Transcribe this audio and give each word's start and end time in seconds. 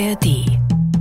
ARD. 0.00 0.46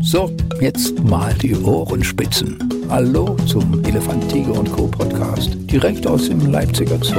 So, 0.01 0.29
jetzt 0.59 1.01
mal 1.03 1.33
die 1.35 1.55
Ohrenspitzen. 1.55 2.57
Hallo 2.89 3.37
zum 3.45 3.81
Elefant, 3.85 4.27
Tiger 4.29 4.59
und 4.59 4.69
Co. 4.73 4.87
Podcast, 4.87 5.51
direkt 5.71 6.05
aus 6.05 6.27
dem 6.27 6.51
Leipziger 6.51 6.97
Zoo. 7.01 7.15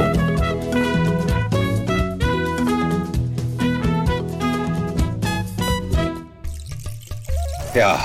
Ja, 7.73 7.99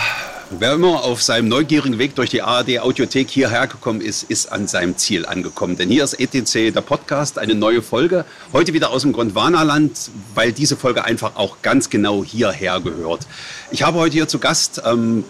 wer 0.58 0.72
immer 0.72 1.04
auf 1.04 1.22
seinem 1.22 1.48
neugierigen 1.48 1.98
Weg 1.98 2.14
durch 2.14 2.30
die 2.30 2.42
ARD 2.42 2.80
Audiothek 2.80 3.28
hierher 3.28 3.66
gekommen 3.66 4.00
ist, 4.00 4.22
ist 4.24 4.52
an 4.52 4.66
seinem 4.66 4.96
Ziel 4.96 5.26
angekommen. 5.26 5.76
Denn 5.76 5.88
hier 5.88 6.04
ist 6.04 6.14
ETC, 6.14 6.72
der 6.72 6.80
Podcast, 6.80 7.38
eine 7.38 7.54
neue 7.54 7.82
Folge. 7.82 8.24
Heute 8.52 8.72
wieder 8.72 8.90
aus 8.90 9.02
dem 9.02 9.12
Gondwana-Land, 9.12 10.10
weil 10.34 10.52
diese 10.52 10.76
Folge 10.76 11.04
einfach 11.04 11.36
auch 11.36 11.58
ganz 11.62 11.90
genau 11.90 12.24
hierher 12.24 12.80
gehört. 12.80 13.26
Ich 13.70 13.82
habe 13.82 13.98
heute 13.98 14.14
hier 14.14 14.28
zu 14.28 14.38
Gast, 14.38 14.82
ähm, 14.84 15.24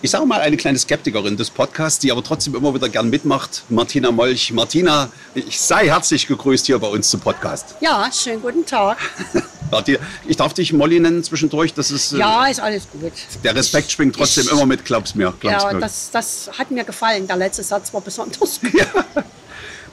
ich 0.00 0.10
sage 0.10 0.26
mal, 0.26 0.40
eine 0.40 0.56
kleine 0.56 0.78
Skeptikerin 0.78 1.36
des 1.36 1.50
Podcasts, 1.50 1.98
die 1.98 2.12
aber 2.12 2.22
trotzdem 2.22 2.54
immer 2.54 2.72
wieder 2.72 2.88
gern 2.88 3.10
mitmacht, 3.10 3.62
Martina 3.68 4.12
Molch. 4.12 4.52
Martina, 4.52 5.08
ich 5.34 5.58
sei 5.60 5.88
herzlich 5.88 6.26
gegrüßt 6.28 6.66
hier 6.66 6.78
bei 6.78 6.86
uns 6.86 7.10
zum 7.10 7.20
Podcast. 7.20 7.74
Ja, 7.80 8.08
schönen 8.12 8.40
guten 8.42 8.64
Tag. 8.64 8.98
Ich 10.26 10.38
darf 10.38 10.54
dich 10.54 10.72
Molly 10.72 10.98
nennen 10.98 11.22
zwischendurch. 11.22 11.74
Das 11.74 11.90
ist, 11.90 12.14
äh, 12.14 12.18
Ja, 12.20 12.46
ist 12.46 12.58
alles 12.58 12.84
gut. 12.90 13.12
Der 13.44 13.54
Respekt 13.54 13.90
schwingt 13.92 14.16
trotzdem 14.16 14.44
ich- 14.46 14.50
immer 14.50 14.64
mit, 14.64 14.82
glaub's 14.86 15.14
mir. 15.14 15.34
Glaub's 15.38 15.62
Ja, 15.62 15.72
mir. 15.74 15.80
das, 15.80 16.08
das 16.10 16.48
hat 16.58 16.70
mir 16.70 16.84
gefallen. 16.84 17.26
Der 17.26 17.36
letzte 17.36 17.62
Satz 17.62 17.92
war 17.92 18.00
besonders 18.00 18.58
gut. 18.62 18.72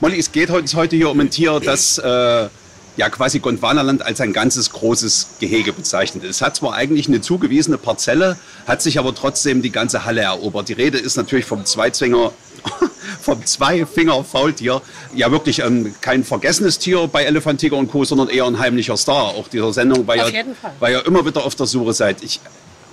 Molly, 0.00 0.18
es 0.18 0.32
geht 0.32 0.48
heute, 0.48 0.74
heute 0.78 0.96
hier 0.96 1.10
um 1.10 1.20
ein 1.20 1.28
Tier, 1.28 1.60
das 1.60 1.98
äh, 1.98 2.48
ja 2.96 3.10
quasi 3.10 3.40
Gondwanaland 3.40 4.02
als 4.02 4.20
ein 4.20 4.32
ganzes 4.32 4.70
großes 4.72 5.28
Gehege 5.38 5.72
bezeichnet. 5.72 6.24
Es 6.24 6.40
hat 6.40 6.56
zwar 6.56 6.74
eigentlich 6.74 7.08
eine 7.08 7.20
zugewiesene 7.20 7.78
Parzelle, 7.78 8.38
hat 8.66 8.82
sich 8.82 8.98
aber 8.98 9.14
trotzdem 9.14 9.62
die 9.62 9.70
ganze 9.70 10.04
Halle 10.04 10.22
erobert. 10.22 10.68
Die 10.68 10.72
Rede 10.72 10.98
ist 10.98 11.16
natürlich 11.16 11.44
vom 11.44 11.64
Zweizwinger, 11.64 12.32
vom 13.20 13.44
Zweifinger-Faultier. 13.44 14.80
Ja, 15.14 15.30
wirklich 15.30 15.60
ähm, 15.60 15.94
kein 16.00 16.24
vergessenes 16.24 16.78
Tier 16.78 17.06
bei 17.06 17.24
Elefant, 17.24 17.60
Tiger 17.60 17.76
und 17.76 17.90
Co., 17.90 18.04
sondern 18.04 18.28
eher 18.28 18.46
ein 18.46 18.58
heimlicher 18.58 18.96
Star 18.96 19.24
auch 19.24 19.48
dieser 19.48 19.72
Sendung, 19.72 20.06
weil, 20.06 20.20
Auf 20.20 20.32
ihr, 20.32 20.44
weil 20.80 20.92
ihr 20.94 21.06
immer 21.06 21.24
wieder 21.26 21.44
auf 21.44 21.54
der 21.54 21.66
Suche 21.66 21.92
seid. 21.92 22.22
Ich, 22.22 22.40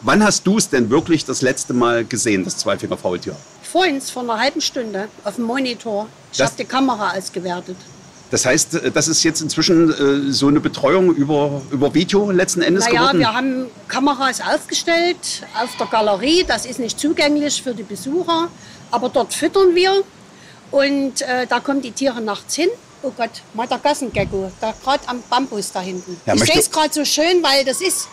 wann 0.01 0.23
hast 0.23 0.45
du 0.45 0.57
es 0.57 0.69
denn 0.69 0.89
wirklich 0.89 1.23
das 1.23 1.41
letzte 1.41 1.73
Mal 1.73 2.03
gesehen, 2.03 2.43
das 2.43 2.57
Zweifinger-Faultier? 2.57 3.35
Vorhin, 3.61 4.01
vor 4.01 4.23
einer 4.23 4.37
halben 4.37 4.61
Stunde, 4.61 5.07
auf 5.23 5.35
dem 5.35 5.45
Monitor. 5.45 6.07
Ich 6.33 6.41
habe 6.41 6.51
die 6.57 6.65
Kamera 6.65 7.13
ausgewertet. 7.17 7.77
Das 8.33 8.47
heißt, 8.47 8.73
äh, 8.73 8.91
das 8.91 9.07
ist 9.07 9.21
jetzt 9.23 9.41
inzwischen 9.41 9.91
äh, 9.91 10.31
so 10.31 10.47
eine 10.47 10.59
Betreuung 10.59 11.13
über, 11.13 11.61
über 11.69 11.93
Video 11.93 12.31
letzten 12.31 12.63
Endes 12.63 12.85
Naja, 12.85 13.01
geworden? 13.01 13.19
wir 13.19 13.31
haben 13.31 13.65
Kameras 13.87 14.41
aufgestellt 14.41 15.43
auf 15.61 15.69
der 15.77 15.85
Galerie. 15.85 16.43
Das 16.43 16.65
ist 16.65 16.79
nicht 16.79 16.99
zugänglich 16.99 17.61
für 17.61 17.75
die 17.75 17.83
Besucher, 17.83 18.49
aber 18.89 19.09
dort 19.09 19.35
füttern 19.35 19.75
wir. 19.75 20.03
Und 20.71 21.21
äh, 21.21 21.45
da 21.47 21.59
kommen 21.59 21.83
die 21.83 21.91
Tiere 21.91 22.21
nachts 22.21 22.55
hin. 22.55 22.69
Oh 23.03 23.11
Gott, 23.15 23.43
Madagassengecko, 23.53 24.51
da 24.59 24.73
gerade 24.83 25.07
am 25.09 25.21
Bambus 25.29 25.71
da 25.71 25.81
hinten. 25.81 26.19
Ja, 26.25 26.33
ich 26.33 26.43
sehe 26.43 26.57
es 26.57 26.71
gerade 26.71 26.91
so 26.91 27.05
schön, 27.05 27.43
weil 27.43 27.63
das 27.63 27.81
ist 27.81 28.07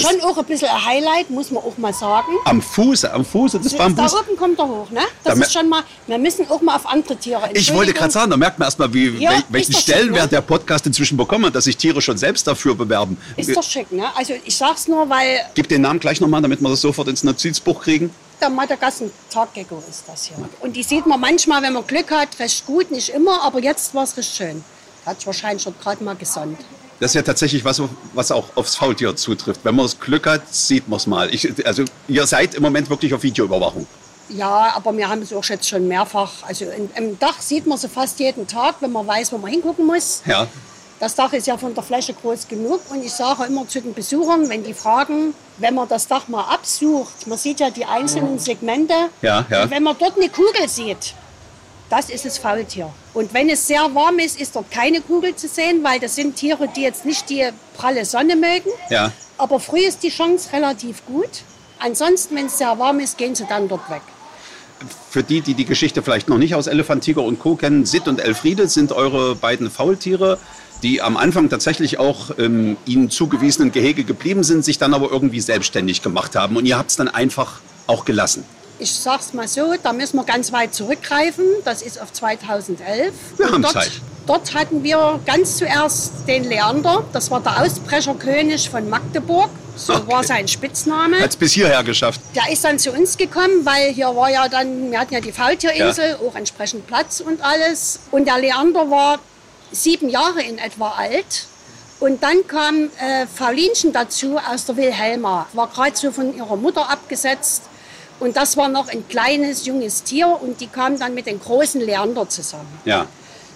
schon 0.00 0.20
auch 0.22 0.36
ein 0.38 0.44
bisschen 0.44 0.68
ein 0.68 0.84
Highlight, 0.84 1.30
muss 1.30 1.50
man 1.50 1.62
auch 1.62 1.76
mal 1.78 1.92
sagen. 1.92 2.32
Am 2.44 2.60
Fuße, 2.62 3.12
am 3.12 3.24
Fuße 3.24 3.58
des 3.60 3.74
Bambus. 3.76 4.12
Da 4.12 4.18
oben 4.18 4.36
kommt 4.36 4.58
er 4.58 4.68
hoch, 4.68 4.90
ne? 4.90 5.00
Das 5.24 5.38
Da 5.38 5.44
ist 5.44 5.52
schon 5.52 5.68
mal, 5.68 5.82
wir 6.06 6.18
müssen 6.18 6.48
auch 6.50 6.60
mal 6.62 6.76
auf 6.76 6.86
andere 6.86 7.16
Tiere 7.16 7.50
Ich 7.52 7.72
wollte 7.74 7.92
gerade 7.92 8.10
sagen, 8.12 8.30
da 8.30 8.36
merkt 8.36 8.58
man 8.58 8.66
erstmal, 8.66 8.92
wie, 8.92 9.08
Ja, 9.18 9.42
welchen 9.48 9.72
Stellenwert 9.74 10.24
ne? 10.24 10.28
der 10.36 10.40
Podcast 10.42 10.86
inzwischen 10.86 11.16
bekommen 11.16 11.46
hat, 11.46 11.54
dass 11.54 11.64
sich 11.64 11.76
Tiere 11.76 12.00
schon 12.02 12.16
selbst 12.18 12.46
dafür 12.46 12.74
bewerben. 12.74 13.16
Ist 13.36 13.56
doch 13.56 13.62
schick, 13.62 13.90
ne? 13.92 14.04
Also 14.16 14.34
ich 14.44 14.56
sag's 14.56 14.88
nur, 14.88 15.08
weil 15.08 15.40
Gib 15.54 15.68
den 15.68 15.82
Namen 15.82 16.00
gleich 16.00 16.20
nochmal, 16.20 16.42
damit 16.42 16.60
wir 16.60 16.68
das 16.68 16.80
sofort 16.80 17.08
ins 17.08 17.24
Notizbuch 17.24 17.82
kriegen. 17.82 18.10
der 18.40 18.50
Madagassen-Taggecko 18.50 19.82
ist 19.88 20.04
das 20.06 20.24
hier. 20.26 20.36
Und 20.60 20.76
die 20.76 20.82
sieht 20.82 21.06
man 21.06 21.20
manchmal, 21.20 21.62
wenn 21.62 21.72
man 21.72 21.86
Glück 21.86 22.10
hat, 22.10 22.38
recht 22.38 22.66
gut, 22.66 22.90
nicht 22.90 23.08
immer, 23.10 23.42
aber 23.42 23.60
jetzt 23.60 23.94
war 23.94 24.04
es 24.04 24.16
recht 24.16 24.34
schön. 24.34 24.62
Hat 25.04 25.16
sich 25.18 25.26
wahrscheinlich 25.26 25.62
schon 25.62 25.74
gerade 25.80 26.02
mal 26.04 26.16
gesonnt. 26.16 26.58
Das 27.00 27.10
ist 27.10 27.14
ja 27.14 27.22
tatsächlich 27.22 27.64
was, 27.64 27.80
was 28.14 28.32
auch 28.32 28.44
aufs 28.54 28.76
Faultier 28.76 29.14
zutrifft. 29.16 29.60
Wenn 29.64 29.74
man 29.76 29.84
das 29.84 29.98
Glück 30.00 30.26
hat, 30.26 30.42
sieht 30.52 30.88
man 30.88 30.96
es 30.98 31.06
mal. 31.06 31.32
Ich, 31.34 31.66
also 31.66 31.84
ihr 32.08 32.26
seid 32.26 32.54
im 32.54 32.62
Moment 32.62 32.88
wirklich 32.88 33.12
auf 33.12 33.22
Videoüberwachung. 33.22 33.86
Ja, 34.28 34.72
aber 34.74 34.96
wir 34.96 35.08
haben 35.08 35.22
es 35.22 35.32
auch 35.32 35.44
jetzt 35.44 35.68
schon 35.68 35.86
mehrfach. 35.86 36.32
Also 36.46 36.64
in, 36.64 36.88
im 36.96 37.18
Dach 37.18 37.40
sieht 37.40 37.66
man 37.66 37.78
sie 37.78 37.88
fast 37.88 38.18
jeden 38.18 38.46
Tag, 38.46 38.76
wenn 38.80 38.92
man 38.92 39.06
weiß, 39.06 39.30
wo 39.32 39.38
man 39.38 39.50
hingucken 39.50 39.86
muss. 39.86 40.22
Ja. 40.26 40.46
Das 40.98 41.14
Dach 41.14 41.32
ist 41.34 41.46
ja 41.46 41.58
von 41.58 41.74
der 41.74 41.82
Fläche 41.84 42.14
groß 42.14 42.48
genug 42.48 42.80
und 42.88 43.04
ich 43.04 43.12
sage 43.12 43.44
immer 43.44 43.68
zu 43.68 43.82
den 43.82 43.92
Besuchern, 43.92 44.48
wenn 44.48 44.64
die 44.64 44.72
fragen, 44.72 45.34
wenn 45.58 45.74
man 45.74 45.86
das 45.86 46.08
Dach 46.08 46.26
mal 46.28 46.44
absucht, 46.44 47.26
man 47.26 47.36
sieht 47.36 47.60
ja 47.60 47.68
die 47.68 47.84
einzelnen 47.84 48.38
Segmente, 48.38 48.94
Ja, 49.20 49.44
ja. 49.50 49.64
und 49.64 49.70
wenn 49.70 49.82
man 49.82 49.94
dort 49.98 50.16
eine 50.16 50.30
Kugel 50.30 50.66
sieht, 50.66 51.14
das 51.90 52.10
ist 52.10 52.24
das 52.24 52.38
Faultier. 52.38 52.92
Und 53.14 53.32
wenn 53.32 53.48
es 53.48 53.66
sehr 53.66 53.94
warm 53.94 54.18
ist, 54.18 54.40
ist 54.40 54.56
dort 54.56 54.70
keine 54.70 55.00
Kugel 55.00 55.36
zu 55.36 55.48
sehen, 55.48 55.82
weil 55.82 56.00
das 56.00 56.16
sind 56.16 56.36
Tiere, 56.36 56.68
die 56.74 56.82
jetzt 56.82 57.04
nicht 57.04 57.30
die 57.30 57.48
pralle 57.76 58.04
Sonne 58.04 58.36
mögen. 58.36 58.70
Ja. 58.90 59.12
Aber 59.38 59.60
früh 59.60 59.80
ist 59.80 60.02
die 60.02 60.08
Chance 60.08 60.52
relativ 60.52 61.04
gut. 61.06 61.42
Ansonsten, 61.78 62.36
wenn 62.36 62.46
es 62.46 62.58
sehr 62.58 62.78
warm 62.78 63.00
ist, 63.00 63.18
gehen 63.18 63.34
sie 63.34 63.46
dann 63.48 63.68
dort 63.68 63.88
weg. 63.90 64.02
Für 65.10 65.22
die, 65.22 65.40
die 65.40 65.54
die 65.54 65.64
Geschichte 65.64 66.02
vielleicht 66.02 66.28
noch 66.28 66.38
nicht 66.38 66.54
aus 66.54 66.66
Elefant, 66.66 67.04
Tiger 67.04 67.22
und 67.22 67.38
Co. 67.38 67.56
kennen, 67.56 67.86
Sid 67.86 68.08
und 68.08 68.20
Elfriede 68.20 68.68
sind 68.68 68.92
eure 68.92 69.34
beiden 69.34 69.70
Faultiere, 69.70 70.38
die 70.82 71.00
am 71.00 71.16
Anfang 71.16 71.48
tatsächlich 71.48 71.98
auch 71.98 72.30
im 72.30 72.76
ihnen 72.84 73.10
zugewiesenen 73.10 73.72
Gehege 73.72 74.04
geblieben 74.04 74.44
sind, 74.44 74.64
sich 74.64 74.78
dann 74.78 74.92
aber 74.92 75.10
irgendwie 75.10 75.40
selbstständig 75.40 76.02
gemacht 76.02 76.36
haben. 76.36 76.56
Und 76.56 76.66
ihr 76.66 76.76
habt 76.76 76.90
es 76.90 76.96
dann 76.96 77.08
einfach 77.08 77.60
auch 77.86 78.04
gelassen. 78.04 78.44
Ich 78.78 78.92
sag's 78.94 79.32
mal 79.32 79.48
so, 79.48 79.74
da 79.82 79.92
müssen 79.92 80.16
wir 80.16 80.24
ganz 80.24 80.52
weit 80.52 80.74
zurückgreifen. 80.74 81.44
Das 81.64 81.82
ist 81.82 82.00
auf 82.00 82.12
2011. 82.12 83.12
Wir 83.38 83.46
Und 83.46 83.52
haben 83.52 83.62
dort, 83.62 83.72
Zeit. 83.74 83.90
Dort 84.26 84.54
hatten 84.54 84.82
wir 84.82 85.18
ganz 85.24 85.56
zuerst 85.56 86.12
den 86.26 86.44
Leander. 86.44 87.04
Das 87.12 87.30
war 87.30 87.40
der 87.40 87.62
Ausbrecherkönig 87.62 88.68
von 88.68 88.88
Magdeburg. 88.90 89.50
So 89.76 89.94
Okay. 89.94 90.10
war 90.12 90.24
sein 90.24 90.48
Spitzname. 90.48 91.20
Hat 91.20 91.30
es 91.30 91.36
bis 91.36 91.52
hierher 91.52 91.82
geschafft. 91.84 92.20
Der 92.34 92.50
ist 92.50 92.64
dann 92.64 92.78
zu 92.78 92.90
uns 92.92 93.16
gekommen, 93.16 93.64
weil 93.64 93.92
hier 93.92 94.14
war 94.16 94.30
ja 94.30 94.48
dann, 94.48 94.90
wir 94.90 94.98
hatten 95.00 95.12
ja 95.14 95.20
die 95.20 95.32
Faultierinsel, 95.32 96.16
auch 96.26 96.34
entsprechend 96.34 96.86
Platz 96.86 97.20
und 97.20 97.42
alles. 97.42 98.00
Und 98.10 98.26
der 98.26 98.38
Leander 98.38 98.90
war 98.90 99.18
sieben 99.72 100.08
Jahre 100.08 100.42
in 100.42 100.58
etwa 100.58 100.90
alt. 100.96 101.46
Und 102.00 102.22
dann 102.22 102.46
kam 102.46 102.90
äh, 102.98 103.26
Paulinchen 103.38 103.92
dazu 103.92 104.38
aus 104.38 104.66
der 104.66 104.76
Wilhelma. 104.76 105.46
War 105.54 105.68
gerade 105.68 105.96
so 105.96 106.10
von 106.10 106.34
ihrer 106.36 106.56
Mutter 106.56 106.90
abgesetzt. 106.90 107.62
Und 108.18 108.36
das 108.36 108.56
war 108.56 108.68
noch 108.68 108.88
ein 108.88 109.06
kleines, 109.08 109.66
junges 109.66 110.02
Tier. 110.02 110.28
Und 110.40 110.60
die 110.60 110.68
kam 110.68 110.98
dann 110.98 111.14
mit 111.14 111.26
dem 111.26 111.40
großen 111.40 111.80
Leander 111.80 112.28
zusammen. 112.28 112.80
Ja. 112.84 113.06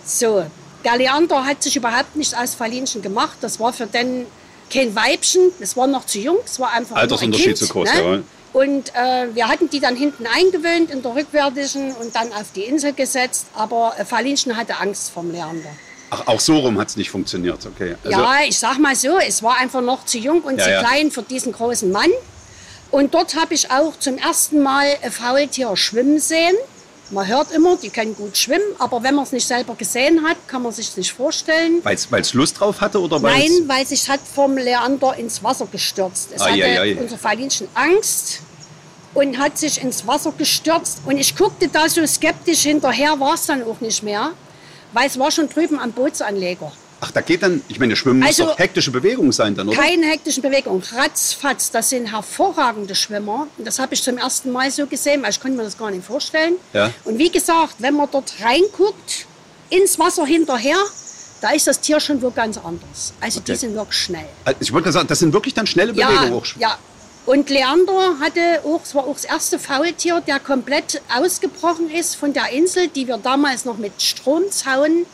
So, 0.05 0.45
der 0.85 0.97
Leander 0.97 1.45
hat 1.45 1.63
sich 1.63 1.77
überhaupt 1.77 2.17
nicht 2.17 2.37
aus 2.37 2.55
Paulinchen 2.55 3.03
gemacht. 3.03 3.39
Das 3.41 3.59
war 3.61 3.73
für 3.73 3.87
den 3.87 4.27
kein 4.73 4.95
Weibchen. 4.95 5.53
Das 5.59 5.77
war 5.77 5.87
noch 5.87 6.07
zu 6.07 6.19
jung. 6.19 6.39
Es 6.45 6.61
war 6.61 6.73
einfach 6.73 6.97
ein 6.97 7.03
Altersunterschied 7.03 7.47
kind, 7.47 7.59
zu 7.59 7.69
groß, 7.69 7.93
ne? 7.93 7.99
jawohl. 7.99 8.25
Und 8.53 8.95
äh, 8.97 9.33
wir 9.33 9.49
hatten 9.49 9.71
die 9.71 9.79
dann 9.79 9.95
hinten 9.95 10.27
eingewöhnt 10.27 10.91
in 10.91 11.03
der 11.03 11.15
rückwärtigen 11.15 11.93
und 11.93 12.15
dann 12.17 12.33
auf 12.33 12.51
die 12.55 12.63
Insel 12.63 12.93
gesetzt. 12.93 13.47
Aber 13.55 13.95
äh, 13.97 14.05
Paulinchen 14.05 14.57
hatte 14.57 14.77
Angst 14.79 15.11
vom 15.13 15.31
Leander. 15.31 15.71
Ach, 16.11 16.27
auch 16.27 16.41
so 16.41 16.59
rum 16.59 16.79
hat 16.79 16.89
es 16.89 16.97
nicht 16.97 17.11
funktioniert. 17.11 17.65
Okay. 17.65 17.95
Also, 18.05 18.21
ja, 18.21 18.39
ich 18.47 18.59
sag 18.59 18.79
mal 18.79 18.97
so, 18.97 19.19
es 19.19 19.43
war 19.45 19.59
einfach 19.59 19.81
noch 19.81 20.05
zu 20.05 20.19
jung 20.19 20.41
und 20.41 20.59
Ja, 20.59 20.65
zu 20.65 20.71
ja. 20.71 20.81
klein 20.81 21.11
für 21.13 21.23
diesen 21.23 21.53
großen 21.53 21.93
Mann. 21.93 22.11
Und 22.91 23.15
dort 23.15 23.37
habe 23.37 23.55
ich 23.55 23.71
auch 23.71 23.99
zum 23.99 24.19
ersten 24.19 24.63
Mal 24.63 24.87
ein 25.03 25.13
Faultier 25.13 25.77
schwimmen 25.77 26.19
sehen. 26.19 26.57
Man 27.13 27.27
hört 27.27 27.51
immer, 27.53 27.77
die 27.77 27.91
können 27.91 28.15
gut 28.15 28.37
schwimmen, 28.37 28.65
aber 28.79 29.03
wenn 29.03 29.17
man 29.17 29.25
es 29.25 29.33
nicht 29.33 29.47
selber 29.47 29.75
gesehen 29.75 30.23
hat, 30.25 30.37
kann 30.47 30.63
man 30.63 30.71
sich 30.73 30.89
es 30.91 30.97
nicht 30.97 31.13
vorstellen. 31.13 31.81
Weil 31.83 31.97
es 32.21 32.35
Lust 32.35 32.61
drauf 32.61 32.81
hatte 32.81 33.01
oder 33.01 33.21
weil's- 33.21 33.51
Nein, 33.51 33.69
weil 33.69 33.85
sich 33.87 34.09
hat 34.09 34.21
vom 34.33 34.57
Leander 34.57 35.17
ins 35.17 35.43
Wasser 35.43 35.67
gestürzt. 35.67 36.31
Es 36.35 36.41
Ai, 36.41 36.53
hatte 36.53 36.65
ai, 36.65 36.81
ai. 36.81 36.97
unser 37.01 37.17
Paulinchen 37.17 37.69
Angst 37.75 38.41
und 39.13 39.39
hat 39.39 39.59
sich 39.59 39.83
ins 39.83 40.07
Wasser 40.07 40.33
gestürzt. 40.39 40.99
Und 41.05 41.17
ich 41.19 41.35
guckte 41.37 41.67
da 41.67 41.89
so 41.89 42.07
skeptisch 42.07 42.61
hinterher, 42.63 43.19
war 43.19 43.35
es 43.35 43.45
dann 43.47 43.65
auch 43.65 43.81
nicht 43.81 44.05
mehr, 44.05 44.31
weil 44.93 45.09
es 45.09 45.19
war 45.19 45.33
schon 45.33 45.49
drüben 45.49 45.81
am 45.81 45.91
Bootsanleger. 45.91 46.71
Ach, 47.03 47.11
da 47.11 47.21
geht 47.23 47.43
dann, 47.43 47.63
ich 47.69 47.79
meine, 47.79 47.97
Schwimmen 47.97 48.23
Also- 48.23 48.45
muss 48.45 48.53
doch 48.53 48.59
hektische 48.59 48.91
Bewegung 48.91 49.33
sein 49.33 49.55
dann, 49.55 49.69
oder? 49.69 49.77
Keine 49.81 50.07
hektischen 50.07 50.43
Bewegungen, 50.43 50.83
ratzfatz, 50.95 51.71
das 51.71 51.91
sind 51.91 52.13
hervorragende 52.13 52.95
Schwimmer. 52.95 53.47
Das 53.59 53.79
habe 53.79 53.95
ich 53.95 54.03
zum 54.03 54.19
ersten 54.19 54.51
Mal 54.53 54.71
so 54.71 54.87
gesehen, 54.87 55.23
weil 55.23 55.31
ich 55.31 55.41
konnte 55.41 55.57
mir 55.57 55.63
das 55.65 55.79
gar 55.79 55.91
nicht 55.91 56.05
vorstellen. 56.05 56.57
Ja. 56.75 56.91
Und 57.05 57.19
wie 57.19 57.31
gesagt, 57.31 57.77
wenn 57.79 57.95
man 57.95 58.09
dort 58.13 58.35
reinguckt, 58.43 59.27
ins 59.71 59.99
Wasser 59.99 60.27
hinterher, 60.27 60.77
da 61.41 61.51
ist 61.53 61.67
das 61.67 61.81
Tier 61.81 62.01
schon 62.01 62.21
wo 62.21 62.31
ganz 62.31 62.59
anders. 62.59 63.15
Also 63.21 63.41
die 63.41 63.53
Okay. 63.53 63.59
sind 63.61 63.75
wirklich 63.75 63.99
schnell. 63.99 64.27
Also 64.45 64.59
Ich 64.61 64.73
wollte 64.73 64.93
sagen, 64.93 65.09
das 65.09 65.21
sind 65.21 65.33
wirklich 65.33 65.55
dann 65.55 65.67
schnelle 65.67 65.93
Bewegungen. 65.95 66.33
auch. 66.35 66.45
Ja, 66.59 66.77
Und 67.27 67.49
Leander 67.51 68.17
hatte 68.21 68.63
auch, 68.65 68.81
es 68.83 68.95
war 68.95 69.05
auch 69.07 69.13
das 69.15 69.25
erste 69.27 69.59
Faultier, 69.59 70.21
der 70.27 70.41
komplett 70.41 71.01
ausgebrochen 71.15 71.91
ist 71.91 72.17
von 72.17 72.33
der 72.33 72.49
Insel, 72.51 72.89
die 72.89 73.07
wir 73.07 73.19
damals 73.19 73.65
noch 73.67 73.77
mit 73.77 73.93
Stromzaun 74.03 75.07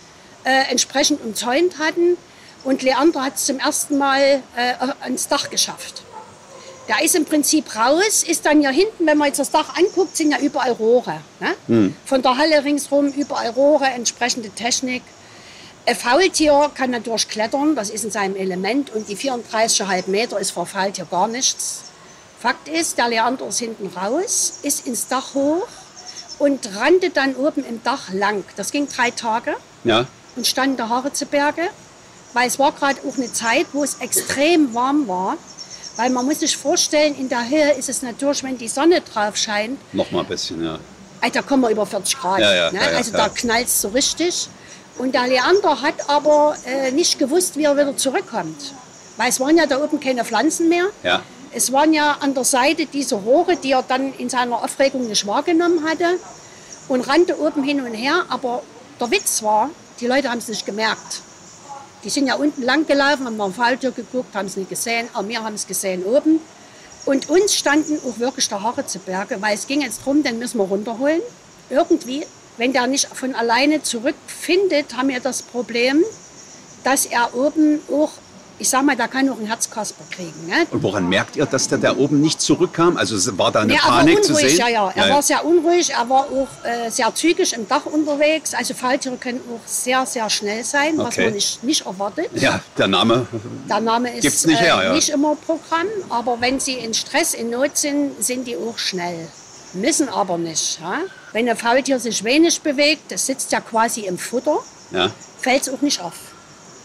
äh, 0.46 0.70
entsprechend 0.70 1.20
umzäunt 1.22 1.78
hatten. 1.78 2.16
Und 2.64 2.82
Leander 2.82 3.22
hat 3.22 3.37
es 3.37 3.44
zum 3.44 3.58
ersten 3.58 3.98
Mal 3.98 4.43
äh, 4.56 4.75
ans 5.02 5.28
Dach 5.28 5.50
geschafft. 5.50 6.02
Der 6.88 7.02
ist 7.02 7.16
im 7.16 7.25
Prinzip 7.25 7.75
raus, 7.75 8.22
ist 8.22 8.46
dann 8.46 8.60
hier 8.60 8.70
hinten, 8.70 9.06
wenn 9.06 9.19
man 9.19 9.26
jetzt 9.28 9.40
das 9.40 9.50
Dach 9.50 9.76
anguckt, 9.76 10.16
sind 10.16 10.31
ja 10.31 10.38
überall 10.38 10.70
Rohre. 10.72 11.20
Ne? 11.40 11.93
Von 12.04 12.22
der 12.22 12.37
Halle 12.37 12.64
ringsrum 12.64 13.08
überall 13.08 13.50
Rohre, 13.50 13.87
entsprechende 13.87 14.50
Technik. 14.50 15.02
Ein 15.84 15.96
Faultier 15.96 16.70
kann 16.75 16.90
natürlich 16.90 17.28
klettern, 17.28 17.75
das 17.75 17.90
ist 17.90 18.04
in 18.04 18.10
seinem 18.12 18.37
Element. 18.37 18.90
Und 18.90 19.08
die 19.08 19.16
34,5 19.16 20.08
Meter 20.08 20.38
ist 20.38 20.52
vor 20.52 20.66
Faultier 20.66 21.06
gar 21.10 21.26
nichts. 21.26 21.82
Fakt 22.38 22.69
ist, 22.69 22.98
der 22.98 23.08
Leander 23.08 23.48
ist 23.48 23.58
hinten 23.58 23.88
raus, 23.96 24.60
ist 24.62 24.87
ins 24.87 25.08
Dach 25.08 25.34
hoch 25.34 25.66
und 26.38 26.76
rannte 26.76 27.10
dann 27.10 27.34
oben 27.34 27.64
im 27.64 27.82
Dach 27.82 28.12
lang. 28.12 28.44
Das 28.56 28.70
ging 28.70 28.87
drei 28.88 29.10
Tage 29.10 29.56
Ja. 29.84 30.06
Und 30.37 30.47
stand 30.47 30.73
in 30.73 30.77
der 30.77 30.88
Haritzeberge, 30.88 31.69
weil 32.33 32.49
es 32.49 32.59
war 32.59 32.73
gerade 32.73 33.00
auch 33.09 33.17
eine 33.17 33.33
Zeit, 33.33 33.67
wo 33.73 33.83
es 33.83 33.94
extrem 34.00 34.75
warm 34.75 35.09
war. 35.09 35.37
Weil 35.97 36.11
man 36.11 36.27
muss 36.27 36.41
sich 36.41 36.56
vorstellen, 36.56 37.17
in 37.19 37.29
der 37.31 37.49
Höhe 37.49 37.73
ist 37.73 37.88
es 37.88 38.03
natürlich, 38.03 38.43
wenn 38.43 38.59
die 38.59 38.69
Sonne 38.69 39.00
drauf 39.00 39.37
scheint, 39.37 39.79
Noch 39.94 40.11
mal 40.11 40.21
ein 40.21 40.27
bisschen, 40.27 40.62
ja. 40.62 40.79
Da 41.33 41.43
kommen 41.43 41.62
wir 41.62 41.71
über 41.71 41.87
40 41.87 42.19
Grad. 42.19 42.38
Ja, 42.38 42.55
ja, 42.55 42.71
ne? 42.71 42.79
ja, 42.79 42.97
also 42.97 43.11
da 43.12 43.29
knallt 43.29 43.67
es 43.67 43.81
so 43.81 43.88
richtig. 43.88 44.49
Und 44.99 45.15
der 45.15 45.27
Leander 45.27 45.83
hat 45.83 46.09
aber 46.09 46.56
äh, 46.65 46.93
nicht 46.93 47.19
gewusst, 47.19 47.56
wie 47.56 47.65
er 47.65 47.75
wieder 47.77 47.97
zurückkommt. 47.97 48.75
Weil 49.17 49.31
es 49.31 49.41
waren 49.41 49.56
ja 49.56 49.67
da 49.67 49.82
oben 49.82 49.99
keine 49.99 50.25
Pflanzen 50.25 50.69
mehr. 50.69 50.87
Ja. 51.03 51.23
Es 51.53 51.73
waren 51.73 51.93
ja 51.93 52.19
an 52.21 52.35
der 52.35 52.44
Seite 52.44 52.87
diese 52.87 53.17
Rohre, 53.17 53.56
die 53.56 53.73
er 53.73 53.82
dann 53.82 54.12
in 54.15 54.29
seiner 54.29 54.62
Aufregung 54.62 55.09
nicht 55.09 55.27
wahrgenommen 55.27 55.85
hatte. 55.89 56.19
Und 56.89 57.00
rannte 57.09 57.41
oben 57.41 57.65
hin 57.65 57.81
und 57.81 57.94
her. 57.94 58.25
Aber 58.29 58.62
der 59.00 59.11
Witz 59.11 59.43
war, 59.43 59.71
die 60.00 60.06
Leute 60.06 60.31
haben 60.31 60.38
es 60.38 60.48
nicht 60.48 60.66
gemerkt. 60.66 61.22
Die 62.04 62.10
sind 62.10 62.26
ja 62.26 62.34
unten 62.34 62.62
lang 62.62 62.87
gelaufen, 62.87 63.26
haben 63.26 63.37
nach 63.37 63.46
dem 63.46 63.54
Falltür 63.54 63.90
geguckt, 63.90 64.34
haben 64.34 64.46
es 64.46 64.56
nicht 64.56 64.69
gesehen. 64.69 65.08
Aber 65.12 65.28
wir 65.28 65.43
haben 65.43 65.54
es 65.54 65.66
gesehen 65.66 66.04
oben. 66.04 66.40
Und 67.04 67.31
uns 67.31 67.54
standen 67.54 67.98
auch 68.06 68.19
wirklich 68.19 68.48
der 68.48 68.62
Haare 68.62 68.87
zu 68.87 68.98
Berge, 68.98 69.40
weil 69.40 69.54
es 69.54 69.66
ging 69.66 69.81
jetzt 69.81 70.00
darum, 70.00 70.22
den 70.22 70.38
müssen 70.38 70.58
wir 70.58 70.64
runterholen. 70.64 71.20
Irgendwie, 71.70 72.26
wenn 72.56 72.72
der 72.72 72.87
nicht 72.87 73.06
von 73.06 73.34
alleine 73.34 73.82
zurückfindet, 73.82 74.96
haben 74.96 75.08
wir 75.08 75.20
das 75.20 75.43
Problem, 75.43 76.04
dass 76.84 77.06
er 77.06 77.34
oben 77.34 77.81
auch, 77.90 78.10
ich 78.58 78.69
sag 78.70 78.82
mal, 78.85 78.97
da 78.97 79.06
kann 79.06 79.29
auch 79.29 79.38
ein 79.38 79.47
Herzkasper 79.47 80.03
kriegen. 80.11 80.47
Ne? 80.47 80.67
Und 80.70 80.82
woran 80.82 81.08
merkt 81.08 81.37
ihr, 81.37 81.44
dass 81.47 81.69
der 81.69 81.79
da 81.79 81.97
oben 81.97 82.20
nicht 82.20 82.41
zurückkam? 82.41 82.97
Also 82.97 83.17
war 83.38 83.53
da 83.53 83.61
eine 83.61 83.75
Ja, 83.75 83.81
Panik 83.81 84.25
zu 84.25 84.32
unruhig, 84.32 84.50
sehen? 84.53 84.58
ja, 84.61 84.69
ja. 84.69 84.93
Er 84.94 85.11
war 85.11 85.23
sehr 85.23 85.44
unruhig, 85.44 85.91
er 85.93 86.08
war 86.08 86.25
auch 86.25 86.49
äh, 86.64 86.91
sehr 86.91 87.14
zügig 87.14 87.53
im 87.53 87.69
Dach 87.69 87.87
unterwegs. 87.87 88.55
Also 88.55 88.75
Falltiere 88.75 89.17
können 89.17 89.41
auch 89.55 89.67
sehr, 89.67 90.06
sehr 90.06 90.29
schnell 90.31 90.64
sein, 90.64 90.97
was 90.97 91.08
Okay. 91.08 91.25
man 91.26 91.35
nicht, 91.35 91.62
nicht 91.64 91.85
erwartet. 91.87 92.29
ja, 92.35 92.61
der 92.79 92.88
Name. 92.88 93.26
Der 93.69 93.81
Name 93.81 94.14
ist 94.17 94.23
Gibt's 94.23 94.47
nicht 94.47 94.61
her, 94.61 94.79
äh, 94.81 94.85
ja. 94.87 94.93
nicht 94.94 95.08
immer 95.11 95.37
Programm, 95.37 95.87
aber 96.08 96.41
wenn 96.41 96.58
sie 96.58 96.75
in 96.75 96.94
Stress, 96.94 97.35
in 97.35 97.50
Not 97.50 97.76
sind, 97.76 98.23
sind 98.25 98.47
die 98.47 98.56
auch 98.56 98.79
schnell. 98.79 99.29
Müssen 99.75 100.08
aber 100.08 100.38
nicht. 100.38 100.79
Ja? 100.81 101.00
Wenn 101.32 101.49
ein 101.49 101.56
Faultier 101.56 101.99
sich 102.00 102.25
wenig 102.25 102.62
bewegt, 102.62 103.12
das 103.12 103.26
sitzt 103.26 103.53
ja 103.53 103.61
quasi 103.61 104.03
im 104.06 104.17
Futter, 104.17 104.58
Ja, 104.93 105.11
fällt 105.41 105.62
es 105.62 105.69
auch 105.69 105.82
nicht 105.82 106.00
auf. 106.00 106.14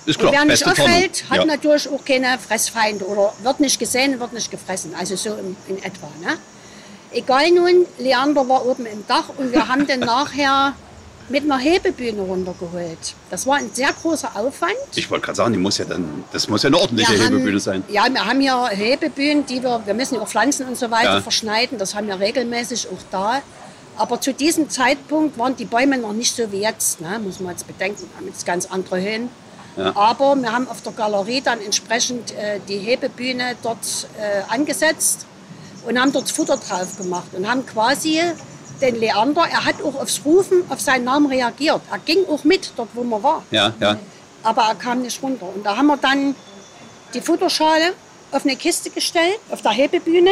Ist 0.06 0.18
Und 0.18 0.30
klar. 0.30 0.33
wer 0.33 0.45
nicht 0.45 0.65
auffällt, 0.65 1.24
hat 1.30 1.38
ja. 1.38 1.45
natürlich 1.45 1.89
auch 1.89 2.03
keine 2.03 2.38
Fressfeinde 2.39 3.06
oder 3.06 3.33
wird 3.44 3.59
nicht 3.59 3.80
gesehen, 3.80 4.19
wird 4.19 4.33
nicht 4.33 4.50
gefressen. 4.50 4.94
Also 4.98 5.15
so 5.15 5.36
in, 5.36 5.56
in 5.68 5.77
etwa. 5.83 6.07
Ne? 6.21 6.38
Egal 7.12 7.51
nun, 7.51 7.86
Leander 8.00 8.48
war 8.48 8.65
oben 8.65 8.86
im 8.86 9.06
Dach 9.07 9.25
und 9.38 9.51
wir 9.51 9.68
haben 9.68 9.86
den 9.86 10.00
nachher 10.15 10.74
mit 11.30 11.44
einer 11.44 11.57
Hebebühne 11.59 12.21
runtergeholt. 12.21 13.15
Das 13.30 13.45
war 13.48 13.56
ein 13.57 13.69
sehr 13.74 13.89
großer 13.94 14.36
Aufwand. 14.36 14.74
Ich 14.95 15.09
wollte 15.09 15.25
gerade 15.25 15.38
sagen, 15.38 15.53
die 15.53 15.59
muss 15.59 15.77
ja 15.77 15.86
dann, 15.86 16.24
das 16.33 16.47
muss 16.50 16.63
ja 16.63 16.68
eine 16.68 16.77
ordentliche 16.77 17.13
Wir 17.13 17.24
Hebebühne 17.25 17.51
haben, 17.51 17.59
sein. 17.59 17.83
Ja, 17.89 18.06
wir 18.12 18.25
haben 18.25 18.39
hier 18.42 18.68
Hebebühnen, 18.68 19.45
die 19.45 19.62
wir, 19.63 19.81
wir 19.86 19.94
müssen 19.94 20.15
ja 20.15 20.21
auch 20.21 20.27
Pflanzen 20.27 20.68
und 20.68 20.77
so 20.77 20.89
weiter 20.92 21.15
Ja. 21.15 21.21
verschneiden. 21.21 21.77
Das 21.77 21.95
haben 21.95 22.07
wir 22.07 22.19
regelmäßig 22.19 22.88
auch 22.89 23.01
da. 23.12 23.42
Aber 23.97 24.19
zu 24.19 24.33
diesem 24.33 24.69
Zeitpunkt 24.69 25.38
waren 25.38 25.56
die 25.56 25.65
Bäume 25.65 25.97
noch 25.97 26.13
nicht 26.13 26.36
so 26.36 26.51
wie 26.51 26.62
jetzt. 26.62 27.01
Ne? 27.01 27.19
Muss 27.24 27.39
man 27.39 27.51
jetzt 27.51 27.68
bedenken, 27.68 28.01
wir 28.09 28.18
haben 28.18 28.27
jetzt 28.27 28.45
ganz 28.45 28.65
andere 28.65 29.00
Höhen. 29.01 29.30
Ja. 29.77 29.95
Aber 29.95 30.35
wir 30.35 30.51
haben 30.51 30.68
auf 30.68 30.81
der 30.81 30.91
Galerie 30.91 31.41
dann 31.41 31.62
entsprechend 31.62 32.31
äh, 32.31 32.59
die 32.68 32.77
Hebebühne 32.77 33.56
dort 33.63 34.07
äh, 34.19 34.51
angesetzt 34.53 35.25
und 35.88 36.00
haben 36.00 36.12
dort 36.12 36.29
Futter 36.29 36.57
drauf 36.57 36.97
gemacht 36.97 37.33
und 37.33 37.50
haben 37.50 37.65
quasi 37.65 38.21
den 38.81 39.00
Leander, 39.00 39.44
er 39.50 39.65
hat 39.65 39.75
auch 39.83 39.95
aufs 39.95 40.21
Rufen, 40.25 40.63
auf 40.69 40.81
seinen 40.81 41.06
Namen 41.06 41.27
reagiert. 41.27 41.81
Er 41.91 42.00
ging 42.00 42.25
auch 42.27 42.44
mit 42.44 42.73
dort, 42.75 42.89
wo 42.94 43.03
man 43.03 43.21
war 43.23 43.44
Ja, 43.51 43.73
ja. 43.79 43.97
aber 44.44 44.63
er 44.63 44.75
kam 44.75 45.01
nicht 45.01 45.21
runter. 45.21 45.47
Und 45.53 45.65
da 45.65 45.77
haben 45.77 45.88
wir 45.88 45.97
dann 45.97 46.35
die 47.13 47.21
Futterschale 47.21 47.94
auf 48.31 48.44
eine 48.44 48.56
Kiste 48.56 48.89
gestellt, 48.89 49.39
auf 49.51 49.62
der 49.62 49.71
Hebebühne. 49.71 50.31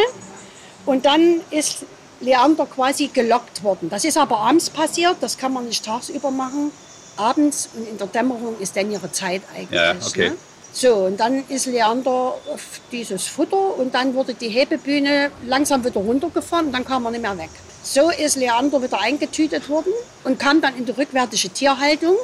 Und 0.86 1.06
dann 1.06 1.42
ist 1.52 1.86
Leander 2.22 2.66
quasi 2.66 3.08
gelockt 3.08 3.64
worden. 3.64 3.90
Das 3.90 4.04
ist 4.04 4.18
aber 4.18 4.40
abends 4.40 4.70
passiert, 4.70 5.18
das 5.22 5.38
kann 5.38 5.54
man 5.54 5.66
nicht 5.66 5.86
tagsüber 5.86 6.32
machen. 6.32 6.72
Abends 7.20 7.70
und 7.76 7.88
in 7.88 7.98
der 7.98 8.08
Dämmerung 8.08 8.56
ist 8.60 8.76
dann 8.76 8.92
ihre 8.92 9.12
Zeit 9.12 9.42
eigentlich. 9.56 9.80
Ja, 9.80 9.96
okay. 10.06 10.30
Ne? 10.30 10.36
So, 10.72 10.94
und 10.94 11.20
dann 11.20 11.44
ist 11.50 11.66
Leander 11.66 12.12
auf 12.12 12.82
dieses 12.92 13.28
Futter 13.28 13.78
und 13.78 13.94
dann 13.94 14.14
wurde 14.14 14.34
die 14.34 14.50
Hebebühne 14.50 15.32
langsam 15.46 15.84
wieder 15.84 16.00
runtergefahren 16.00 16.68
und 16.68 16.74
dann 16.74 16.86
kam 16.86 17.06
er 17.06 17.12
nicht 17.12 17.22
mehr 17.22 17.38
weg. 17.38 17.50
So 17.82 18.12
ist 18.12 18.36
Leander 18.36 18.82
wieder 18.82 19.02
eingetütet 19.02 19.68
worden 19.68 19.92
und 20.24 20.40
kam 20.40 20.62
dann 20.62 20.78
in 20.78 20.86
die 20.86 20.92
rückwärtige 20.92 21.50
Tierhaltung. 21.50 22.16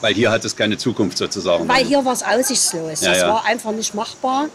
Weil 0.00 0.14
hier 0.14 0.30
hat 0.30 0.44
es 0.44 0.56
keine 0.56 0.78
Zukunft 0.78 1.18
sozusagen. 1.18 1.68
Weil 1.68 1.84
hier 1.84 2.04
war 2.04 2.14
es 2.14 2.22
aussichtslos. 2.22 3.02
Ja, 3.02 3.10
das 3.10 3.20
ja. 3.20 3.28
war 3.28 3.44
einfach 3.44 3.72
nicht 3.72 3.94
machbar. 3.94 4.46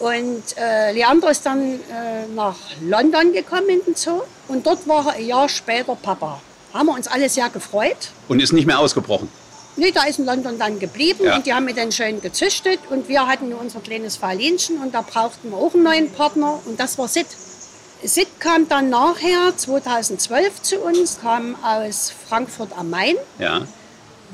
Und 0.00 0.42
äh, 0.56 0.92
Leander 0.92 1.30
ist 1.30 1.46
dann 1.46 1.74
äh, 1.74 2.26
nach 2.34 2.56
London 2.82 3.32
gekommen 3.32 3.68
in 3.68 3.80
den 3.84 3.94
Zoo. 3.94 4.22
Und 4.48 4.66
dort 4.66 4.86
war 4.88 5.06
er 5.06 5.12
ein 5.14 5.26
Jahr 5.26 5.48
später 5.48 5.94
Papa. 5.94 6.40
Haben 6.78 6.86
wir 6.86 6.94
uns 6.94 7.08
alle 7.08 7.28
sehr 7.28 7.48
gefreut. 7.50 7.96
Und 8.28 8.38
ist 8.40 8.52
nicht 8.52 8.64
mehr 8.66 8.78
ausgebrochen. 8.78 9.28
Nee, 9.74 9.90
da 9.90 10.04
ist 10.04 10.20
in 10.20 10.26
London 10.26 10.60
dann 10.60 10.78
geblieben 10.78 11.24
Ja. 11.24 11.34
und 11.34 11.44
die 11.44 11.52
haben 11.52 11.66
wir 11.66 11.74
dann 11.74 11.90
schön 11.90 12.20
gezüchtet. 12.20 12.78
Und 12.88 13.08
wir 13.08 13.26
hatten 13.26 13.52
unser 13.52 13.80
kleines 13.80 14.16
Faulinchen 14.16 14.78
und 14.80 14.94
da 14.94 15.02
brauchten 15.02 15.50
wir 15.50 15.56
auch 15.58 15.74
einen 15.74 15.82
neuen 15.82 16.12
Partner 16.12 16.60
und 16.66 16.78
das 16.78 16.96
war 16.96 17.08
Sid. 17.08 17.26
Sid 18.04 18.28
kam 18.38 18.68
dann 18.68 18.90
nachher 18.90 19.56
2012 19.56 20.62
zu 20.62 20.78
uns, 20.78 21.18
kam 21.20 21.56
aus 21.64 22.12
Frankfurt 22.28 22.70
am 22.78 22.90
Main 22.90 23.16
Ja. 23.40 23.62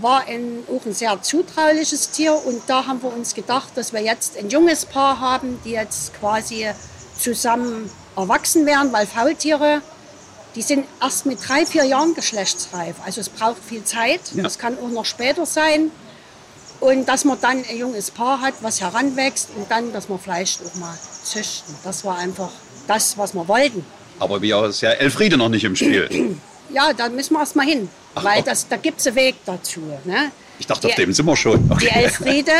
war 0.02 0.26
ein, 0.26 0.64
auch 0.70 0.84
ein 0.84 0.92
sehr 0.92 1.22
zutrauliches 1.22 2.10
Tier 2.10 2.34
und 2.34 2.60
da 2.66 2.84
haben 2.86 3.02
wir 3.02 3.10
uns 3.10 3.34
gedacht, 3.34 3.68
dass 3.76 3.94
wir 3.94 4.02
jetzt 4.02 4.36
ein 4.36 4.50
junges 4.50 4.84
Paar 4.84 5.18
haben, 5.18 5.58
die 5.64 5.70
jetzt 5.70 6.12
quasi 6.20 6.66
zusammen 7.18 7.90
erwachsen 8.16 8.66
werden, 8.66 8.92
weil 8.92 9.06
Faultiere, 9.06 9.80
die 10.54 10.62
sind 10.62 10.86
erst 11.00 11.26
mit 11.26 11.38
drei, 11.46 11.66
vier 11.66 11.84
Jahren 11.84 12.14
geschlechtsreif. 12.14 12.96
Also 13.04 13.20
es 13.20 13.28
braucht 13.28 13.56
viel 13.68 13.84
Zeit, 13.84 14.20
Ja. 14.34 14.42
das 14.42 14.58
kann 14.58 14.76
auch 14.78 14.88
noch 14.88 15.04
später 15.04 15.46
sein. 15.46 15.90
Und 16.80 17.06
dass 17.08 17.24
man 17.24 17.40
dann 17.40 17.64
ein 17.68 17.76
junges 17.78 18.10
Paar 18.10 18.40
hat, 18.40 18.54
was 18.60 18.80
heranwächst 18.80 19.48
und 19.56 19.70
dann, 19.70 19.92
dass 19.92 20.08
man 20.08 20.18
vielleicht 20.18 20.60
auch 20.64 20.74
mal 20.78 20.94
züchten. 21.24 21.74
Das 21.82 22.04
war 22.04 22.18
einfach 22.18 22.50
das, 22.86 23.16
was 23.16 23.32
wir 23.34 23.46
wollten. 23.48 23.84
Aber 24.18 24.42
wir 24.42 24.64
ist 24.66 24.80
ja 24.82 24.90
Elfriede 24.90 25.36
noch 25.36 25.48
nicht 25.48 25.64
im 25.64 25.76
Spiel. 25.76 26.36
Ja, 26.70 26.94
da 26.94 27.10
müssen 27.10 27.34
wir 27.34 27.40
erst 27.40 27.54
mal 27.56 27.66
hin, 27.66 27.90
Ach, 28.14 28.24
weil 28.24 28.42
das, 28.42 28.66
da 28.66 28.76
gibt 28.76 28.98
es 28.98 29.06
einen 29.06 29.16
Weg 29.16 29.34
dazu. 29.44 29.80
Ne? 30.04 30.32
Ich 30.58 30.66
dachte, 30.66 30.88
auf 30.88 30.94
Die- 30.94 31.02
dem 31.02 31.12
sind 31.12 31.26
wir 31.26 31.36
schon. 31.36 31.62
Die 31.68 31.72
Okay. 31.72 31.90
Elfriede, 32.04 32.52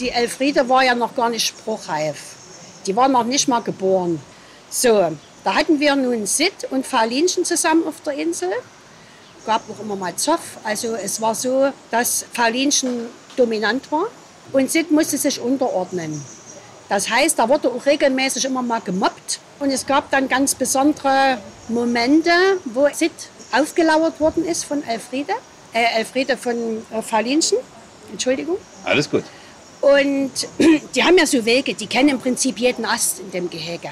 die 0.00 0.10
Elfriede 0.10 0.68
war 0.68 0.82
ja 0.84 0.94
noch 0.96 1.14
gar 1.14 1.30
nicht 1.30 1.46
spruchreif. 1.46 2.16
Die 2.84 2.96
war 2.96 3.08
noch 3.08 3.22
nicht 3.24 3.46
mal 3.46 3.60
geboren. 3.62 4.20
So, 4.68 5.16
da 5.44 5.54
hatten 5.54 5.80
wir 5.80 5.96
nun 5.96 6.26
Sid 6.26 6.68
und 6.70 6.86
Faulinchen 6.86 7.44
zusammen 7.44 7.86
auf 7.86 8.00
der 8.06 8.14
Insel. 8.14 8.50
Gab 9.44 9.62
auch 9.68 9.80
immer 9.82 9.96
mal 9.96 10.14
Zoff. 10.14 10.58
Also 10.62 10.94
es 10.94 11.20
war 11.20 11.34
so, 11.34 11.72
dass 11.90 12.24
Faulinchen 12.32 13.08
dominant 13.36 13.90
war 13.90 14.06
und 14.52 14.70
Sid 14.70 14.90
musste 14.90 15.18
sich 15.18 15.40
unterordnen. 15.40 16.22
Das 16.88 17.08
heißt, 17.08 17.38
da 17.38 17.48
wurde 17.48 17.70
auch 17.70 17.86
regelmäßig 17.86 18.44
immer 18.44 18.62
mal 18.62 18.80
gemobbt. 18.80 19.40
Und 19.58 19.70
es 19.70 19.86
gab 19.86 20.10
dann 20.10 20.28
ganz 20.28 20.54
besondere 20.54 21.38
Momente, 21.68 22.30
wo 22.66 22.88
Sid 22.92 23.12
aufgelauert 23.50 24.20
worden 24.20 24.44
ist 24.44 24.64
von 24.64 24.84
Elfriede. 24.84 25.32
Äh, 25.72 25.98
Elfriede 25.98 26.36
von 26.36 26.54
äh, 26.90 27.02
Faulinchen. 27.02 27.58
Entschuldigung. 28.10 28.58
Alles 28.84 29.10
gut. 29.10 29.24
Und 29.80 30.32
die 30.94 31.02
haben 31.02 31.16
ja 31.16 31.26
so 31.26 31.44
Wege, 31.44 31.74
die 31.74 31.86
kennen 31.86 32.10
im 32.10 32.20
Prinzip 32.20 32.58
jeden 32.58 32.84
Ast 32.84 33.20
in 33.20 33.30
dem 33.30 33.50
Gehege. 33.50 33.90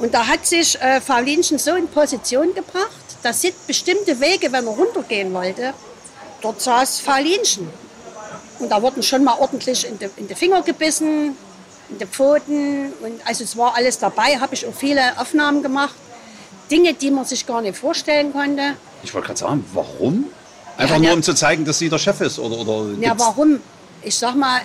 Und 0.00 0.14
da 0.14 0.26
hat 0.26 0.46
sich 0.46 0.80
äh, 0.80 1.00
Faulinchen 1.00 1.58
so 1.58 1.74
in 1.74 1.86
Position 1.86 2.54
gebracht, 2.54 2.88
dass 3.22 3.42
Sid 3.42 3.54
bestimmte 3.66 4.18
Wege, 4.18 4.50
wenn 4.50 4.66
er 4.66 4.72
runtergehen 4.72 5.32
wollte, 5.32 5.74
dort 6.40 6.60
saß 6.60 7.00
Faulinchen. 7.00 7.68
Und 8.58 8.70
da 8.70 8.80
wurden 8.82 9.02
schon 9.02 9.22
mal 9.24 9.36
ordentlich 9.38 9.86
in 9.86 9.98
die, 9.98 10.08
in 10.16 10.26
die 10.26 10.34
Finger 10.34 10.62
gebissen, 10.62 11.36
in 11.90 11.98
die 11.98 12.06
Pfoten. 12.06 12.92
Und 13.02 13.20
also 13.26 13.44
es 13.44 13.56
war 13.56 13.74
alles 13.74 13.98
dabei, 13.98 14.38
habe 14.38 14.54
ich 14.54 14.66
auch 14.66 14.74
viele 14.74 15.02
Aufnahmen 15.18 15.62
gemacht. 15.62 15.94
Dinge, 16.70 16.94
die 16.94 17.10
man 17.10 17.24
sich 17.24 17.46
gar 17.46 17.60
nicht 17.60 17.76
vorstellen 17.76 18.32
konnte. 18.32 18.76
Ich 19.02 19.12
wollte 19.12 19.26
gerade 19.28 19.40
sagen, 19.40 19.64
warum? 19.74 20.26
Einfach 20.78 20.96
Ja, 20.96 21.02
nur, 21.02 21.12
um 21.14 21.22
zu 21.22 21.34
zeigen, 21.34 21.64
dass 21.64 21.78
sie 21.78 21.88
der 21.90 21.98
Chef 21.98 22.20
ist? 22.22 22.38
Oder, 22.38 22.56
oder 22.58 22.92
Ja, 23.00 23.18
warum? 23.18 23.60
Ich 24.02 24.16
sag 24.16 24.34
mal, 24.34 24.60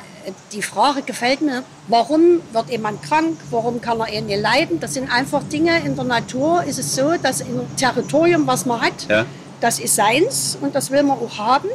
die 0.51 0.62
Frage 0.62 1.01
gefällt 1.01 1.41
mir, 1.41 1.63
warum 1.88 2.41
wird 2.51 2.70
jemand 2.70 3.01
krank, 3.03 3.38
warum 3.51 3.82
kann 3.82 4.00
er 4.00 4.10
ihn 4.12 4.25
nicht 4.25 4.41
leiden? 4.41 4.79
Das 4.79 4.94
sind 4.94 5.10
einfach 5.12 5.44
Dinge 5.44 5.77
in 5.86 5.96
der 5.96 6.05
Natur. 6.05 6.63
Ist 6.63 6.79
es 6.79 6.96
so, 6.96 7.13
dass 7.22 7.41
ein 7.41 7.67
Territorium, 7.77 8.46
was 8.48 8.65
man 8.65 8.82
hat, 8.82 9.08
Ja. 9.10 9.25
das 9.62 9.79
ist 9.79 9.96
seins 9.96 10.58
und 10.62 10.74
das 10.75 10.91
will 10.91 11.03
man 11.03 11.17
auch 11.20 11.38
haben. 11.38 11.70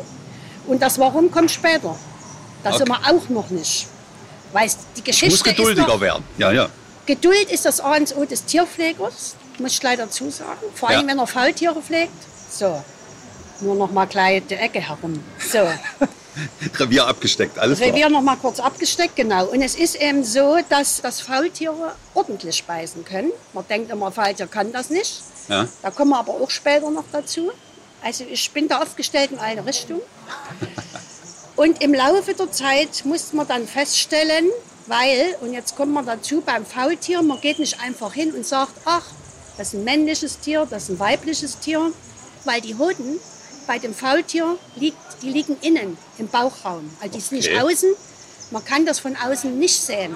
Und 0.67 0.83
das 0.83 0.99
Warum 0.99 1.31
kommt 1.31 1.51
später. 1.51 1.97
Das 2.63 2.75
Okay. 2.77 2.85
sind 2.85 2.89
wir 2.89 3.01
auch 3.11 3.29
noch 3.29 3.51
nicht. 3.51 3.87
Weil 4.53 4.69
die 4.97 5.03
Geschichte 5.03 5.31
Muss 5.35 5.45
geduldiger 5.45 5.87
noch, 5.87 6.01
werden. 6.01 6.25
Ja, 6.39 6.53
ja. 6.53 6.69
Geduld 7.07 7.51
ist 7.51 7.65
das 7.65 7.81
A 7.81 7.97
und 7.97 8.15
O 8.17 8.25
des 8.25 8.45
Tierpflegers, 8.45 9.35
muss 9.59 9.73
ich 9.73 9.83
leider 9.83 10.05
dazu 10.05 10.29
sagen. 10.31 10.61
Vor 10.75 10.89
allem, 10.91 11.03
Ja. 11.03 11.07
wenn 11.09 11.19
er 11.19 11.27
Faultiere 11.27 11.81
pflegt. 11.81 12.13
So, 12.51 12.83
nur 13.61 13.75
noch 13.77 13.91
mal 13.91 14.07
gleich 14.07 14.43
die 14.49 14.55
Ecke 14.55 14.81
herum. 14.81 15.23
So, 15.39 15.59
Revier 16.79 17.07
abgesteckt, 17.07 17.59
alles 17.59 17.79
klar. 17.79 17.91
Revier 17.91 18.09
noch 18.09 18.23
mal 18.23 18.37
kurz 18.37 18.61
abgesteckt, 18.61 19.17
genau. 19.17 19.47
Und 19.47 19.63
es 19.63 19.75
ist 19.75 19.97
eben 19.97 20.25
so, 20.25 20.59
dass, 20.69 21.01
dass 21.01 21.21
Faultiere 21.21 21.95
ordentlich 22.15 22.57
speisen 22.57 23.05
können. 23.05 23.33
Man 23.53 23.67
denkt 23.69 23.91
immer, 23.91 24.13
Faultier 24.13 24.47
kann 24.47 24.73
das 24.73 24.91
nicht. 24.91 25.23
Ja. 25.49 25.67
Da 25.83 25.91
kommen 25.91 26.11
wir 26.11 26.19
aber 26.19 26.33
auch 26.33 26.51
später 26.51 26.91
noch 26.91 27.05
dazu. 27.13 27.51
Also 28.03 28.25
ich 28.25 28.51
bin 28.53 28.69
da 28.69 28.83
aufgestellt 28.83 29.33
in 29.33 29.39
eine 29.39 29.65
Richtung. 29.67 30.01
Und 31.57 31.83
im 31.83 31.93
Laufe 31.93 32.33
der 32.33 32.51
Zeit 32.51 33.05
musste 33.05 33.37
man 33.37 33.47
dann 33.47 33.67
feststellen, 33.67 34.47
weil, 34.87 35.37
und 35.41 35.53
jetzt 35.53 35.77
kommt 35.77 35.93
man 35.93 36.07
dazu, 36.07 36.41
beim 36.41 36.65
Faultier, 36.65 37.23
man 37.23 37.41
geht 37.41 37.59
nicht 37.59 37.81
einfach 37.81 38.15
hin 38.15 38.33
und 38.33 38.47
sagt, 38.47 38.73
ach, 38.85 39.05
das 39.59 39.69
ist 39.69 39.75
ein 39.75 39.85
männliches 39.85 40.39
Tier, 40.39 40.67
das 40.69 40.85
ist 40.85 40.89
ein 40.91 40.99
weibliches 40.99 41.59
Tier, 41.59 41.93
weil 42.45 42.61
die 42.63 42.77
Hoden 42.77 43.21
bei 43.71 43.79
dem 43.79 43.95
Faultier, 43.95 44.59
liegt, 44.75 44.97
die 45.23 45.31
liegen 45.31 45.57
innen 45.61 45.97
im 46.19 46.27
Bauchraum. 46.27 46.91
Also 47.01 47.15
die 47.15 47.21
sind 47.21 47.37
nicht 47.39 47.63
außen, 47.63 47.95
man 48.51 48.65
kann 48.65 48.85
das 48.85 48.99
von 48.99 49.15
außen 49.15 49.57
nicht 49.61 49.81
sehen. 49.81 50.13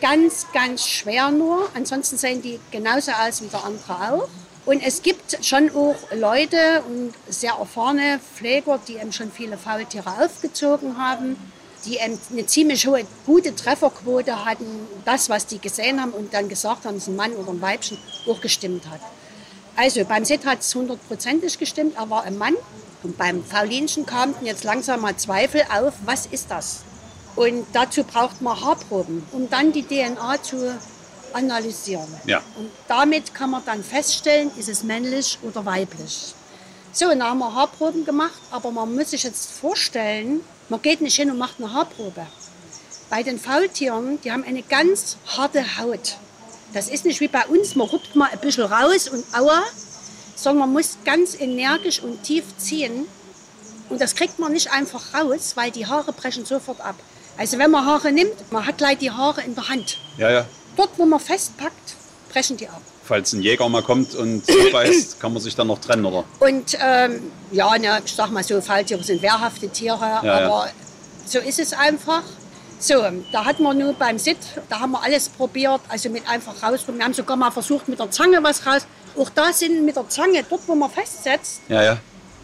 Ganz, 0.00 0.48
ganz 0.52 0.84
schwer 0.84 1.30
nur. 1.30 1.68
Ansonsten 1.74 2.16
sehen 2.18 2.42
die 2.42 2.58
genauso 2.72 3.12
aus 3.12 3.40
wie 3.40 3.46
der 3.46 3.62
andere 3.62 3.94
auch. 4.10 4.28
Und 4.64 4.82
es 4.84 5.00
gibt 5.02 5.38
schon 5.46 5.70
auch 5.76 5.94
Leute 6.12 6.82
und 6.88 7.14
sehr 7.28 7.52
erfahrene 7.52 8.18
Pfleger, 8.34 8.80
die 8.88 8.96
eben 8.96 9.12
schon 9.12 9.30
viele 9.30 9.58
Faultiere 9.58 10.10
aufgezogen 10.20 10.98
haben, 10.98 11.36
die 11.84 11.98
eben 11.98 12.18
eine 12.32 12.46
ziemlich 12.46 12.84
hohe, 12.84 13.06
gute 13.26 13.54
Trefferquote 13.54 14.44
hatten, 14.44 14.88
das, 15.04 15.28
was 15.28 15.46
die 15.46 15.60
gesehen 15.60 16.02
haben 16.02 16.10
und 16.10 16.34
dann 16.34 16.48
gesagt 16.48 16.84
haben, 16.84 16.96
es 16.96 17.04
ist 17.04 17.10
ein 17.10 17.14
Mann 17.14 17.32
oder 17.34 17.52
ein 17.52 17.62
Weibchen, 17.62 17.96
auch 18.28 18.40
gestimmt 18.40 18.88
hat. 18.90 19.00
Also 19.76 20.04
beim 20.04 20.24
Sid 20.24 20.46
hat 20.46 20.60
es 20.60 20.74
hundertprozentig 20.74 21.58
gestimmt, 21.58 21.96
er 21.96 22.08
war 22.08 22.22
ein 22.22 22.38
Mann. 22.38 22.54
Und 23.02 23.18
beim 23.18 23.44
Faulinchen 23.44 24.06
kamen 24.06 24.34
jetzt 24.42 24.64
langsam 24.64 25.02
mal 25.02 25.16
Zweifel 25.16 25.62
auf, 25.72 25.94
was 26.04 26.26
ist 26.26 26.50
das? 26.50 26.80
Und 27.36 27.66
dazu 27.74 28.02
braucht 28.02 28.40
man 28.40 28.58
Haarproben, 28.58 29.22
um 29.32 29.50
dann 29.50 29.72
die 29.72 29.82
DNA 29.82 30.42
zu 30.42 30.74
analysieren. 31.34 32.08
Ja. 32.24 32.38
Und 32.56 32.70
damit 32.88 33.34
kann 33.34 33.50
man 33.50 33.62
dann 33.66 33.84
feststellen, 33.84 34.50
ist 34.56 34.70
es 34.70 34.82
männlich 34.82 35.38
oder 35.42 35.66
weiblich. 35.66 36.34
So, 36.92 37.10
und 37.10 37.18
dann 37.18 37.28
haben 37.28 37.38
wir 37.38 37.54
Haarproben 37.54 38.06
gemacht, 38.06 38.40
aber 38.50 38.70
man 38.70 38.94
muss 38.94 39.10
sich 39.10 39.22
jetzt 39.24 39.52
vorstellen, 39.52 40.40
man 40.70 40.80
geht 40.80 41.02
nicht 41.02 41.16
hin 41.16 41.30
und 41.30 41.36
macht 41.36 41.56
eine 41.58 41.74
Haarprobe. 41.74 42.26
Bei 43.10 43.22
den 43.22 43.38
Faultieren, 43.38 44.18
die 44.22 44.32
haben 44.32 44.42
eine 44.42 44.62
ganz 44.62 45.18
harte 45.26 45.78
Haut. 45.78 46.16
Das 46.76 46.88
ist 46.88 47.06
nicht 47.06 47.20
wie 47.20 47.28
bei 47.28 47.46
uns, 47.46 47.74
man 47.74 47.88
ruppt 47.88 48.14
mal 48.16 48.28
ein 48.30 48.38
bisschen 48.38 48.64
raus 48.64 49.08
und 49.08 49.24
aua, 49.34 49.62
sondern 50.34 50.58
man 50.58 50.72
muss 50.74 50.98
ganz 51.06 51.34
energisch 51.40 52.02
und 52.02 52.22
tief 52.22 52.44
ziehen. 52.58 53.06
Und 53.88 53.98
das 53.98 54.14
kriegt 54.14 54.38
man 54.38 54.52
nicht 54.52 54.70
einfach 54.70 55.14
raus, 55.14 55.52
weil 55.54 55.70
die 55.70 55.86
Haare 55.86 56.12
brechen 56.12 56.44
sofort 56.44 56.82
ab. 56.82 56.96
Also 57.38 57.56
wenn 57.56 57.70
man 57.70 57.86
Haare 57.86 58.12
nimmt, 58.12 58.52
man 58.52 58.66
hat 58.66 58.76
gleich 58.76 58.98
die 58.98 59.10
Haare 59.10 59.40
in 59.40 59.54
der 59.54 59.70
Hand. 59.70 59.96
Ja, 60.18 60.30
ja. 60.30 60.44
Dort, 60.76 60.90
wo 60.98 61.06
man 61.06 61.18
festpackt, 61.18 61.94
brechen 62.30 62.58
die 62.58 62.68
ab. 62.68 62.82
Falls 63.04 63.32
ein 63.32 63.40
Jäger 63.42 63.66
mal 63.70 63.82
kommt 63.82 64.14
und 64.14 64.44
zubeißt, 64.50 65.18
kann 65.18 65.32
man 65.32 65.40
sich 65.40 65.56
dann 65.56 65.68
noch 65.68 65.78
trennen, 65.78 66.04
oder? 66.04 66.24
Und 66.40 66.76
ähm, 66.78 67.32
ja, 67.52 67.78
ne, 67.78 68.02
ich 68.04 68.12
sag 68.12 68.30
mal 68.30 68.44
so, 68.44 68.60
Falltiere 68.60 69.02
sind 69.02 69.22
wehrhafte 69.22 69.70
Tiere, 69.70 69.98
Ja, 69.98 70.22
ja. 70.22 70.46
aber 70.46 70.68
so 71.24 71.38
ist 71.38 71.58
es 71.58 71.72
einfach. 71.72 72.22
So, 72.78 73.02
da 73.32 73.44
hatten 73.44 73.62
wir 73.62 73.72
nur 73.72 73.94
beim 73.94 74.18
SIT, 74.18 74.36
da 74.68 74.80
haben 74.80 74.92
wir 74.92 75.02
alles 75.02 75.28
probiert, 75.30 75.80
also 75.88 76.10
mit 76.10 76.28
einfach 76.28 76.62
rausholen. 76.62 76.98
Wir 76.98 77.06
haben 77.06 77.14
sogar 77.14 77.36
mal 77.36 77.50
versucht, 77.50 77.88
mit 77.88 77.98
der 77.98 78.10
Zange 78.10 78.42
was 78.42 78.66
raus. 78.66 78.86
Auch 79.18 79.30
da 79.30 79.52
sind 79.52 79.84
mit 79.84 79.96
der 79.96 80.08
Zange, 80.10 80.44
dort 80.48 80.68
wo 80.68 80.74
man 80.74 80.90
festsetzt, 80.90 81.62
Ja, 81.68 81.82
ja. 81.82 81.98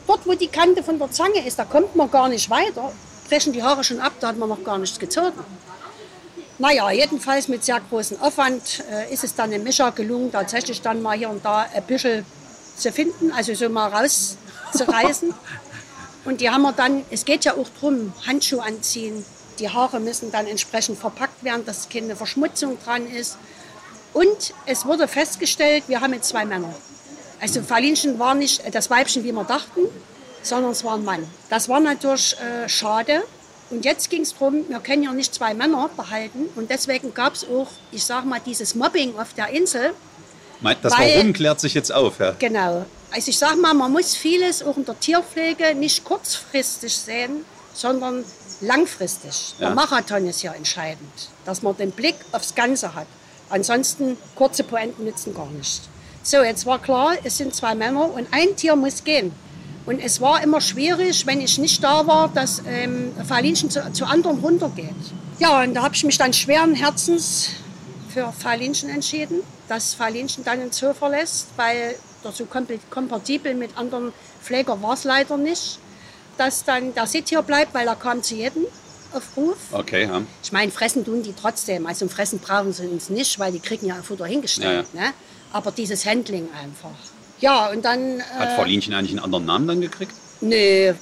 dort 0.07 0.27
wo 0.27 0.33
die 0.33 0.47
Kante 0.47 0.83
von 0.83 0.99
der 0.99 1.11
Zange 1.11 1.47
ist, 1.47 1.59
da 1.59 1.65
kommt 1.65 1.95
man 1.97 2.11
gar 2.11 2.29
nicht 2.31 2.49
weiter. 2.49 2.93
Brechen 3.29 3.53
die 3.53 3.63
Haare 3.63 3.85
schon 3.85 4.01
ab, 4.01 4.13
da 4.21 4.29
hat 4.29 4.39
man 4.39 4.49
noch 4.49 4.65
gar 4.65 4.79
nichts 4.79 4.99
gezogen. 4.99 5.39
Naja, 6.59 6.91
jedenfalls 6.91 7.49
mit 7.49 7.65
sehr 7.65 7.81
großem 7.81 8.21
Aufwand 8.21 8.85
äh, 8.91 9.13
ist 9.13 9.25
es 9.25 9.35
dann 9.35 9.53
im 9.53 9.65
Mischer 9.65 9.93
gelungen, 9.93 10.33
tatsächlich 10.33 10.81
dann 10.81 11.03
mal 11.03 11.17
hier 11.17 11.29
und 11.29 11.45
da 11.45 11.67
ein 11.75 11.83
bisschen 11.85 12.25
zu 12.77 12.91
finden, 12.91 13.33
also 13.33 13.53
so 13.55 13.69
mal 13.69 13.89
rauszureißen. 13.89 15.35
und 16.25 16.41
die 16.41 16.49
haben 16.49 16.63
wir 16.63 16.73
dann, 16.73 17.05
es 17.11 17.25
geht 17.25 17.45
ja 17.45 17.53
auch 17.53 17.69
darum, 17.81 18.15
Handschuhe 18.27 18.63
anziehen. 18.63 19.25
Die 19.59 19.69
Haare 19.69 20.01
müssen 20.01 20.33
dann 20.33 20.47
entsprechend 20.47 20.99
verpackt 20.99 21.45
werden, 21.45 21.65
dass 21.67 21.89
keine 21.89 22.17
Verschmutzung 22.17 22.79
dran 22.85 23.07
ist. 23.07 23.37
Und 24.13 24.55
es 24.67 24.85
wurde 24.85 25.09
festgestellt, 25.09 25.85
wir 25.87 26.01
haben 26.01 26.13
jetzt 26.15 26.29
zwei 26.29 26.45
Männer. 26.45 26.75
Also 27.41 27.63
Falinchen 27.63 28.19
war 28.19 28.35
nicht 28.35 28.63
das 28.75 28.91
Weibchen, 28.91 29.25
wie 29.25 29.33
wir 29.33 29.45
dachten, 29.45 29.81
sondern 30.43 30.73
es 30.73 30.85
war 30.85 30.95
ein 30.95 31.05
Mann. 31.05 31.27
Das 31.51 31.69
war 31.69 31.81
natürlich 31.81 32.37
äh, 32.39 32.69
schade. 32.69 33.23
Und 33.71 33.85
jetzt 33.85 34.11
ging 34.11 34.23
es 34.23 34.33
darum, 34.33 34.69
wir 34.69 34.81
können 34.81 35.03
ja 35.03 35.13
nicht 35.13 35.35
zwei 35.35 35.55
Männer 35.55 35.89
behalten. 35.97 36.49
Und 36.57 36.71
deswegen 36.71 37.15
gab 37.15 37.35
es 37.35 37.45
auch, 37.49 37.69
ich 37.91 38.05
sage 38.05 38.27
mal, 38.27 38.41
dieses 38.45 38.75
Mobbing 38.75 39.19
auf 39.19 39.33
der 39.35 39.49
Insel. 39.49 39.93
Das 40.83 40.97
Weil- 40.97 41.17
Warum 41.17 41.33
klärt 41.33 41.59
sich 41.61 41.75
jetzt 41.75 41.93
auf, 41.93 42.19
ja. 42.21 42.35
Genau. 42.39 42.85
Also 43.11 43.29
ich 43.31 43.39
sage 43.39 43.57
mal, 43.57 43.75
man 43.75 43.91
muss 43.93 44.15
vieles 44.15 44.63
auch 44.63 44.77
in 44.77 44.85
der 44.85 44.99
Tierpflege 45.01 45.75
nicht 45.75 46.05
kurzfristig 46.05 46.95
sehen, 46.97 47.45
sondern 47.75 48.25
langfristig. 48.63 49.55
Ja. 49.59 49.67
Der 49.67 49.75
Marathon 49.75 50.27
ist 50.27 50.43
ja 50.43 50.53
entscheidend, 50.53 51.31
dass 51.45 51.63
man 51.63 51.77
den 51.77 51.91
Blick 51.91 52.17
aufs 52.33 52.55
Ganze 52.55 52.95
hat. 52.95 53.07
Ansonsten 53.51 54.17
kurze 54.35 54.65
Pointen 54.65 55.05
nützen 55.05 55.35
gar 55.35 55.51
nicht. 55.51 55.83
So, 56.23 56.43
jetzt 56.43 56.65
war 56.65 56.79
klar, 56.79 57.15
es 57.25 57.37
sind 57.37 57.55
zwei 57.55 57.75
Männer 57.75 58.11
und 58.11 58.29
ein 58.31 58.57
Tier 58.57 58.77
muss 58.77 59.05
gehen. 59.05 59.33
Und 59.85 60.01
es 60.01 60.21
war 60.21 60.43
immer 60.43 60.61
schwierig, 60.61 61.27
wenn 61.27 61.41
ich 61.41 61.59
nicht 61.59 61.83
da 61.83 62.07
war, 62.07 62.29
dass 62.29 62.63
ähm, 62.67 63.13
Falinchen 63.27 63.69
zu, 63.69 63.93
zu 63.93 64.05
anderen 64.05 64.39
runtergeht. 64.39 64.95
Ja, 65.41 65.61
und 65.63 65.75
da 65.75 65.83
habe 65.83 65.95
ich 65.95 66.05
mich 66.05 66.17
dann 66.17 66.33
schweren 66.33 66.75
Herzens 66.75 67.51
für 68.09 68.33
Falinchen 68.33 68.89
entschieden, 68.91 69.43
dass 69.69 69.95
Falinchen 69.95 70.45
dann 70.45 70.61
den 70.61 70.71
Zoo 70.71 70.93
verlässt, 70.95 71.49
weil 71.57 71.97
der 72.23 72.31
so 72.31 72.47
kompatibel 72.91 73.55
mit 73.55 73.77
anderen 73.77 74.13
Pfleger 74.41 74.81
war 74.81 74.95
es 74.95 75.03
leider 75.03 75.37
nicht. 75.37 75.81
Dass 76.39 76.65
dann 76.65 76.95
der 76.95 77.07
Sit 77.07 77.29
hier 77.29 77.43
bleibt, 77.43 77.75
weil 77.75 77.87
er 77.87 77.97
kam 77.97 78.23
zu 78.23 78.35
jedem 78.35 78.65
auf 79.13 79.37
Ruf. 79.37 79.57
Okay, 79.73 80.05
ja. 80.05 80.23
Ich 80.43 80.53
meine, 80.53 80.71
fressen 80.71 81.05
tun 81.05 81.23
die 81.23 81.35
trotzdem. 81.35 81.87
Also 81.87 82.09
fressen 82.09 82.39
brauchen 82.39 82.73
sie 82.73 82.87
uns 82.87 83.11
nicht, 83.11 83.39
weil 83.39 83.53
die 83.53 83.61
kriegen 83.61 83.87
ja 83.87 83.97
Futter 84.03 84.27
hingestellt. 84.27 84.87
Ja, 84.95 85.01
Ne? 85.01 85.13
Aber 85.53 85.71
dieses 85.71 86.07
Handling 86.07 86.49
einfach. 86.59 86.97
Ja, 87.41 87.71
und 87.71 87.85
dann... 87.85 88.23
Hat 88.39 88.53
äh, 88.53 88.57
Frau 88.57 88.65
Linchen 88.65 88.95
eigentlich 88.95 89.11
einen 89.11 89.25
anderen 89.25 89.45
Namen 89.45 89.69
dann 89.69 89.81
gekriegt? 89.83 90.13
Nee, 90.41 90.95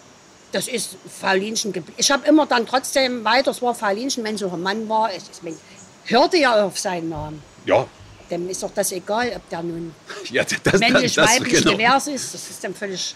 das 0.53 0.69
ist 0.69 0.97
Faulinchen 1.21 1.73
geblieben. 1.73 1.97
Ich 1.99 2.11
habe 2.11 2.27
immer 2.27 2.47
dann 2.47 2.67
trotzdem 2.67 3.25
weiter, 3.25 3.51
es 3.53 3.63
war 3.63 3.75
Faulinchen, 3.75 4.25
wenn 4.25 4.37
so 4.37 4.51
ein 4.51 4.61
Mann 4.61 4.89
war. 4.89 5.11
Ich, 5.15 5.23
ich 5.45 6.11
hörte 6.11 6.37
ja 6.37 6.65
auf 6.65 6.79
seinen 6.79 7.09
Namen. 7.09 7.43
Ja. 7.67 7.87
Dem 8.31 8.49
ist 8.49 8.63
doch 8.63 8.73
das 8.75 8.93
egal, 8.93 9.33
ob 9.35 9.49
der 9.49 9.63
nun 9.63 9.95
ja 10.31 10.45
das, 10.45 10.81
männlich, 10.81 11.15
das, 11.15 11.29
weiblich, 11.31 11.63
genau. 11.63 11.77
divers 11.77 12.07
ist. 12.07 12.35
Das 12.35 12.51
ist 12.51 12.63
dann 12.63 12.75
völlig. 12.75 13.15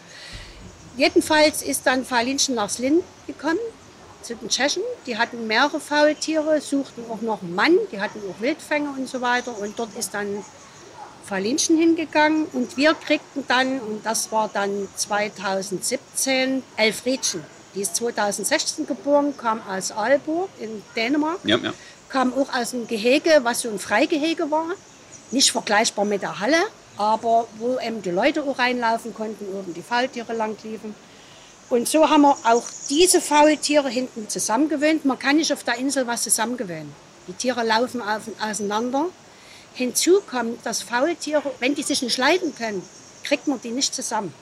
Jedenfalls 0.96 1.62
ist 1.62 1.86
dann 1.86 2.04
Faulinchen 2.04 2.54
nach 2.54 2.70
Slin 2.70 3.02
gekommen, 3.26 3.58
zu 4.22 4.34
den 4.34 4.48
Tschechen. 4.48 4.82
Die 5.06 5.18
hatten 5.18 5.46
mehrere 5.46 5.80
Faultiere, 5.80 6.60
suchten 6.60 7.04
auch 7.10 7.20
noch 7.20 7.42
einen 7.42 7.54
Mann, 7.54 7.76
die 7.92 8.00
hatten 8.00 8.20
auch 8.30 8.40
Wildfänge 8.40 8.90
und 8.90 9.08
so 9.08 9.20
weiter. 9.20 9.56
Und 9.58 9.78
dort 9.78 9.94
ist 9.98 10.14
dann 10.14 10.44
Faulinchen 11.24 11.76
hingegangen 11.78 12.46
und 12.52 12.76
wir 12.76 12.94
kriegten 12.94 13.44
dann, 13.48 13.80
und 13.80 14.04
das 14.04 14.30
war 14.30 14.50
dann 14.52 14.88
2017, 14.96 16.62
Elfriedchen. 16.76 17.42
Die 17.74 17.80
ist 17.80 17.96
2016 17.96 18.86
geboren, 18.86 19.34
kam 19.36 19.60
aus 19.68 19.90
Aalborg 19.90 20.48
in 20.60 20.82
Dänemark 20.94 21.40
Ja, 21.44 21.56
ja. 21.56 21.72
kam 22.08 22.32
auch 22.34 22.54
aus 22.54 22.72
einem 22.72 22.86
Gehege, 22.86 23.40
was 23.42 23.62
so 23.62 23.70
ein 23.70 23.78
Freigehege 23.78 24.50
war. 24.50 24.68
Nicht 25.30 25.50
vergleichbar 25.50 26.04
mit 26.04 26.22
der 26.22 26.38
Halle, 26.38 26.62
aber 26.96 27.46
wo 27.58 27.78
eben 27.78 28.02
die 28.02 28.10
Leute 28.10 28.42
auch 28.42 28.58
reinlaufen 28.58 29.14
konnten, 29.14 29.46
oben 29.54 29.74
die 29.74 29.82
Faultiere 29.82 30.32
lang 30.32 30.56
liefen. 30.62 30.94
Und 31.70 31.88
so 31.88 32.08
haben 32.08 32.22
wir 32.22 32.36
auch 32.44 32.64
diese 32.88 33.20
Faultiere 33.20 33.88
hinten 33.88 34.28
zusammengewöhnt. 34.28 35.04
Man 35.04 35.18
kann 35.18 35.36
nicht 35.36 35.52
auf 35.52 35.64
der 35.64 35.76
Insel 35.76 36.06
was 36.06 36.22
zusammengewöhnen. 36.22 36.92
Die 37.26 37.32
Tiere 37.32 37.64
laufen 37.64 38.02
auf, 38.02 38.22
auseinander. 38.40 39.06
Hinzu 39.74 40.20
kommt, 40.20 40.64
dass 40.64 40.82
Faultiere, 40.82 41.50
wenn 41.58 41.74
die 41.74 41.82
sich 41.82 42.02
nicht 42.02 42.18
leiden 42.18 42.54
können, 42.54 42.82
kriegt 43.24 43.48
man 43.48 43.60
die 43.60 43.70
nicht 43.70 43.94
zusammen. 43.94 44.32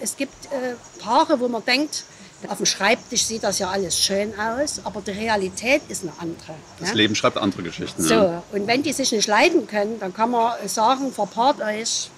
Es 0.00 0.16
gibt 0.16 0.46
äh, 0.46 0.74
Paare, 0.98 1.38
wo 1.38 1.48
man 1.48 1.64
denkt, 1.64 2.04
Auf 2.48 2.56
dem 2.56 2.66
Schreibtisch 2.66 3.24
sieht 3.24 3.42
das 3.42 3.58
ja 3.58 3.68
alles 3.70 3.98
schön 3.98 4.32
aus, 4.38 4.80
aber 4.84 5.02
die 5.02 5.10
Realität 5.10 5.82
ist 5.88 6.02
eine 6.02 6.12
andere. 6.18 6.54
Das 6.78 6.90
ne? 6.90 6.94
Leben 6.96 7.14
schreibt 7.14 7.36
andere 7.36 7.62
Geschichten. 7.62 8.02
So, 8.02 8.14
Ja. 8.14 8.42
und 8.52 8.66
wenn 8.66 8.82
die 8.82 8.92
sich 8.92 9.12
nicht 9.12 9.28
leiden 9.28 9.66
können, 9.66 10.00
dann 10.00 10.14
kann 10.14 10.30
man 10.30 10.52
sagen, 10.66 11.12
verpaart 11.12 11.60
euch. 11.60 12.10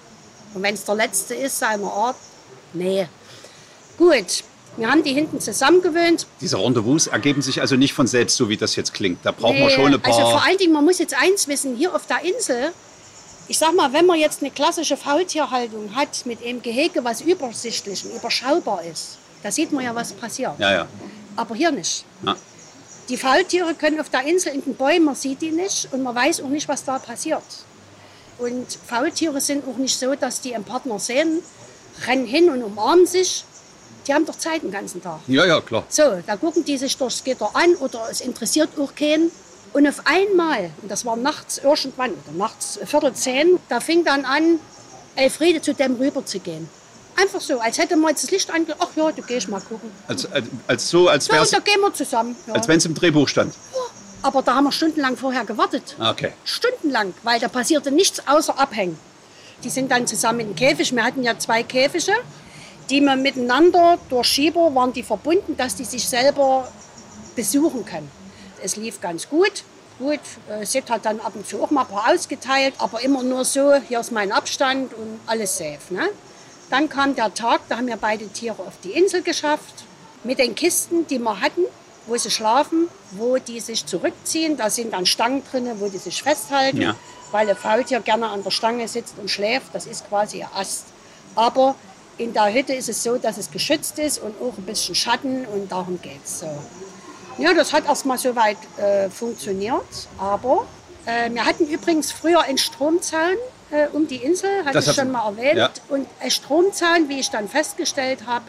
Und 0.54 0.62
wenn 0.62 0.74
es 0.74 0.84
der 0.84 0.94
Letzte 0.94 1.34
ist 1.34 1.58
seiner 1.58 1.90
Art, 1.92 2.16
nee. 2.72 3.08
Gut, 3.98 4.44
wir 4.76 4.90
haben 4.90 5.02
die 5.02 5.12
hinten 5.12 5.40
zusammengewöhnt. 5.40 6.26
Diese 6.40 6.56
Rendezvous 6.58 7.06
ergeben 7.08 7.42
sich 7.42 7.60
also 7.60 7.76
nicht 7.76 7.92
von 7.92 8.06
selbst, 8.06 8.36
so 8.36 8.48
wie 8.48 8.56
das 8.56 8.76
jetzt 8.76 8.94
klingt. 8.94 9.18
Da 9.24 9.32
braucht 9.32 9.54
man 9.54 9.66
Nee, 9.66 9.74
schon 9.74 9.92
ein 9.92 10.00
paar. 10.00 10.14
Also 10.14 10.30
vor 10.30 10.44
allen 10.44 10.56
Dingen, 10.58 10.72
man 10.72 10.84
muss 10.84 10.98
jetzt 10.98 11.14
eins 11.20 11.48
wissen, 11.48 11.76
hier 11.76 11.94
auf 11.94 12.06
der 12.06 12.22
Insel, 12.24 12.72
ich 13.48 13.58
sag 13.58 13.74
mal, 13.74 13.92
wenn 13.92 14.06
man 14.06 14.18
jetzt 14.18 14.40
eine 14.40 14.50
klassische 14.50 14.96
Faultierhaltung 14.96 15.94
hat 15.96 16.24
mit 16.26 16.42
einem 16.44 16.62
Gehege, 16.62 17.02
was 17.04 17.20
übersichtlich 17.22 18.04
und 18.04 18.14
überschaubar 18.16 18.82
ist, 18.84 19.18
da 19.42 19.50
sieht 19.50 19.72
man 19.72 19.84
ja, 19.84 19.94
was 19.94 20.12
passiert. 20.12 20.58
ja, 20.58 20.72
ja. 20.72 20.87
Aber 21.37 21.54
hier 21.54 21.70
nicht. 21.70 22.04
ja. 22.25 22.37
Die 23.08 23.16
Faultiere 23.16 23.75
können 23.75 24.00
auf 24.00 24.11
der 24.11 24.22
Insel 24.22 24.54
in 24.54 24.62
den 24.62 24.75
Bäumen, 24.76 25.04
man 25.06 25.14
sieht 25.14 25.42
die 25.42 25.50
nicht 25.50 25.88
und 25.92 26.02
man 26.02 26.14
weiß 26.14 26.40
auch 26.42 26.49
nicht, 26.49 26.68
was 26.68 26.84
da 26.84 26.99
passiert. 26.99 27.42
Und 28.38 28.66
Faultiere 28.87 29.40
sind 29.40 29.66
auch 29.66 29.76
nicht 29.76 29.99
so, 29.99 30.14
dass 30.14 30.40
die 30.40 30.54
einen 30.54 30.64
Partner 30.64 30.99
sehen, 30.99 31.40
rennen 32.06 32.26
hin 32.26 32.49
und 32.49 32.62
umarmen 32.62 33.06
sich. 33.06 33.44
Die 34.06 34.14
haben 34.14 34.25
doch 34.25 34.37
Zeit 34.37 34.62
den 34.62 34.70
ganzen 34.70 35.02
Tag. 35.02 35.20
Ja, 35.26 35.44
ja, 35.44 35.61
klar. 35.61 35.84
So, 35.88 36.02
da 36.26 36.37
gucken 36.37 36.64
die 36.64 36.78
sich 36.78 36.96
durchs 36.96 37.22
Gitter 37.22 37.50
an 37.54 37.75
oder 37.76 38.08
es 38.11 38.20
interessiert 38.20 38.70
auch 38.78 38.94
keinen. 38.94 39.30
Und 39.72 39.87
auf 39.87 40.02
einmal, 40.04 40.70
und 40.82 40.90
das 40.90 41.04
war 41.04 41.16
nachts 41.16 41.58
irgendwann, 41.58 42.11
oder 42.11 42.37
nachts 42.37 42.78
Viertel 42.84 43.14
zehn, 43.14 43.58
da 43.68 43.80
fing 43.80 44.04
dann 44.04 44.25
an, 44.25 44.58
Elfriede 45.14 45.61
zu 45.61 45.75
dem 45.75 45.96
rüber 45.96 46.25
zu 46.25 46.40
gehen. 46.40 46.68
Einfach 47.16 47.40
so, 47.40 47.61
als 47.61 47.78
hätte 47.78 47.97
man 47.97 48.11
jetzt 48.11 48.25
das 48.25 48.31
Licht 48.31 48.50
ange... 48.50 48.75
Ach 48.78 48.88
ja, 48.97 49.12
du 49.12 49.23
gehst 49.23 49.49
mal 49.49 49.61
gucken. 49.61 49.90
Als, 50.09 50.31
als, 50.33 50.47
als 50.66 50.88
so, 50.88 51.09
als 51.09 51.28
und 51.28 51.52
da 51.52 51.59
gehen 51.59 51.81
wir 51.81 51.92
zusammen. 51.92 52.37
Ja. 52.47 52.54
als 52.54 52.69
wenn 52.69 52.78
es 52.78 52.87
im 52.87 52.95
Drehbuch 52.95 53.28
stand. 53.28 53.54
Aber 54.23 54.42
da 54.42 54.54
haben 54.54 54.64
wir 54.64 54.73
stundenlang 54.73 55.16
vorher 55.16 55.45
gewartet. 55.45 55.97
Ah, 55.99 56.11
Okay. 56.11 56.33
Stundenlang, 56.45 57.12
weil 57.23 57.40
da 57.40 57.49
passierte 57.49 57.90
nichts 57.90 58.23
außer 58.26 58.59
Abhängen. 58.59 58.99
Die 59.64 59.71
sind 59.71 59.90
dann 59.90 60.07
zusammen 60.07 60.40
in 60.40 60.47
den 60.49 60.57
Käfig. 60.57 60.95
Wir 60.95 61.04
hatten 61.04 61.23
ja 61.23 61.38
zwei 61.38 61.62
Käfige, 61.62 62.12
die 62.90 63.00
man 63.00 63.23
miteinander 63.23 63.99
durch 64.09 64.26
Schieber 64.26 64.75
waren 64.75 64.92
die 64.92 65.02
verbunden, 65.02 65.57
dass 65.57 65.76
die 65.76 65.85
sich 65.85 66.09
selber 66.09 66.66
besuchen 67.37 67.85
können. 67.85 68.11
Es 68.62 68.76
lief 68.76 69.00
ganz 69.00 69.28
gut. 69.28 69.64
Gut, 69.99 70.21
äh, 70.49 70.64
Sid 70.64 70.88
hat 70.90 71.04
dann 71.04 71.21
ab 71.21 71.33
und 71.35 71.47
zu 71.47 71.62
auch 71.62 71.71
mal 71.71 71.83
ein 71.83 71.87
paar 71.88 72.11
ausgeteilt, 72.12 72.75
aber 72.78 73.02
immer 73.02 73.23
nur 73.23 73.45
so, 73.45 73.75
hier 73.88 74.00
ist 74.00 74.11
mein 74.11 74.33
Abstand 74.33 74.92
und 74.95 75.21
alles 75.26 75.57
safe. 75.59 75.78
Ne? 75.90 76.09
Dann 76.72 76.88
kam 76.88 77.14
der 77.14 77.34
Tag, 77.34 77.60
da 77.68 77.76
haben 77.76 77.86
wir 77.86 77.98
beide 77.98 78.26
Tiere 78.28 78.62
auf 78.62 78.72
die 78.82 78.92
Insel 78.92 79.20
geschafft, 79.20 79.84
mit 80.24 80.38
den 80.38 80.54
Kisten, 80.54 81.06
die 81.06 81.18
wir 81.18 81.38
hatten, 81.42 81.60
wo 82.06 82.16
sie 82.16 82.30
schlafen, 82.30 82.88
wo 83.10 83.36
die 83.36 83.60
sich 83.60 83.84
zurückziehen. 83.84 84.56
Da 84.56 84.70
sind 84.70 84.94
dann 84.94 85.04
Stangen 85.04 85.42
drin, 85.50 85.68
wo 85.80 85.90
die 85.90 85.98
sich 85.98 86.22
festhalten, 86.22 86.80
Ja. 86.80 86.94
weil 87.30 87.46
ein 87.50 87.56
Faultier 87.56 88.00
gerne 88.00 88.28
an 88.30 88.42
der 88.42 88.50
Stange 88.50 88.88
sitzt 88.88 89.18
und 89.18 89.30
schläft. 89.30 89.66
Das 89.74 89.84
ist 89.84 90.08
quasi 90.08 90.42
ein 90.42 90.48
Ast. 90.54 90.86
Aber 91.34 91.74
in 92.16 92.32
der 92.32 92.50
Hütte 92.54 92.72
ist 92.72 92.88
es 92.88 93.02
so, 93.02 93.18
dass 93.18 93.36
es 93.36 93.50
geschützt 93.50 93.98
ist 93.98 94.18
und 94.22 94.34
auch 94.40 94.56
ein 94.56 94.64
bisschen 94.64 94.94
Schatten 94.94 95.44
und 95.44 95.70
darum 95.70 96.00
geht 96.00 96.24
es. 96.24 96.40
So. 96.40 96.48
Ja, 97.36 97.52
das 97.52 97.74
hat 97.74 97.84
erstmal 97.84 98.16
soweit 98.16 98.56
äh, 98.78 99.10
funktioniert, 99.10 100.08
aber 100.16 100.66
äh, 101.04 101.30
wir 101.30 101.44
hatten 101.44 101.66
übrigens 101.66 102.12
früher 102.12 102.40
einen 102.40 102.56
Stromzaun 102.58 103.36
äh, 103.72 103.88
um 103.92 104.06
die 104.06 104.16
Insel, 104.16 104.64
hatte 104.64 104.74
Das 104.74 104.86
ich 104.88 104.94
schon 104.94 105.10
mal 105.10 105.26
erwähnt. 105.26 105.56
ja. 105.58 105.70
Und 105.88 106.06
ein 106.20 106.30
Stromzaun, 106.30 107.08
wie 107.08 107.18
ich 107.20 107.30
dann 107.30 107.48
festgestellt 107.48 108.20
habe, 108.26 108.44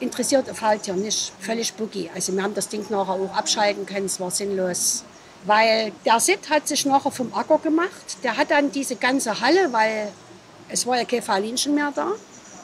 interessiert 0.00 0.48
ein 0.48 0.54
Faultier 0.54 0.94
nicht. 0.94 1.32
Völlig 1.40 1.72
boogie. 1.74 2.10
Also 2.14 2.34
wir 2.34 2.42
haben 2.42 2.54
das 2.54 2.68
Ding 2.68 2.84
nachher 2.90 3.14
auch 3.14 3.34
abschalten 3.34 3.86
können, 3.86 4.06
es 4.06 4.20
war 4.20 4.30
sinnlos. 4.30 5.04
Weil 5.44 5.92
der 6.04 6.18
Sid 6.20 6.50
hat 6.50 6.66
sich 6.68 6.84
nachher 6.84 7.10
vom 7.12 7.32
Acker 7.32 7.58
gemacht. 7.58 8.18
Der 8.24 8.36
hat 8.36 8.50
dann 8.50 8.72
diese 8.72 8.96
ganze 8.96 9.40
Halle, 9.40 9.72
weil 9.72 10.08
es 10.68 10.86
war 10.86 10.96
ja 10.98 11.04
kein 11.04 11.22
Faulinchen 11.22 11.74
mehr 11.74 11.92
da, 11.94 12.08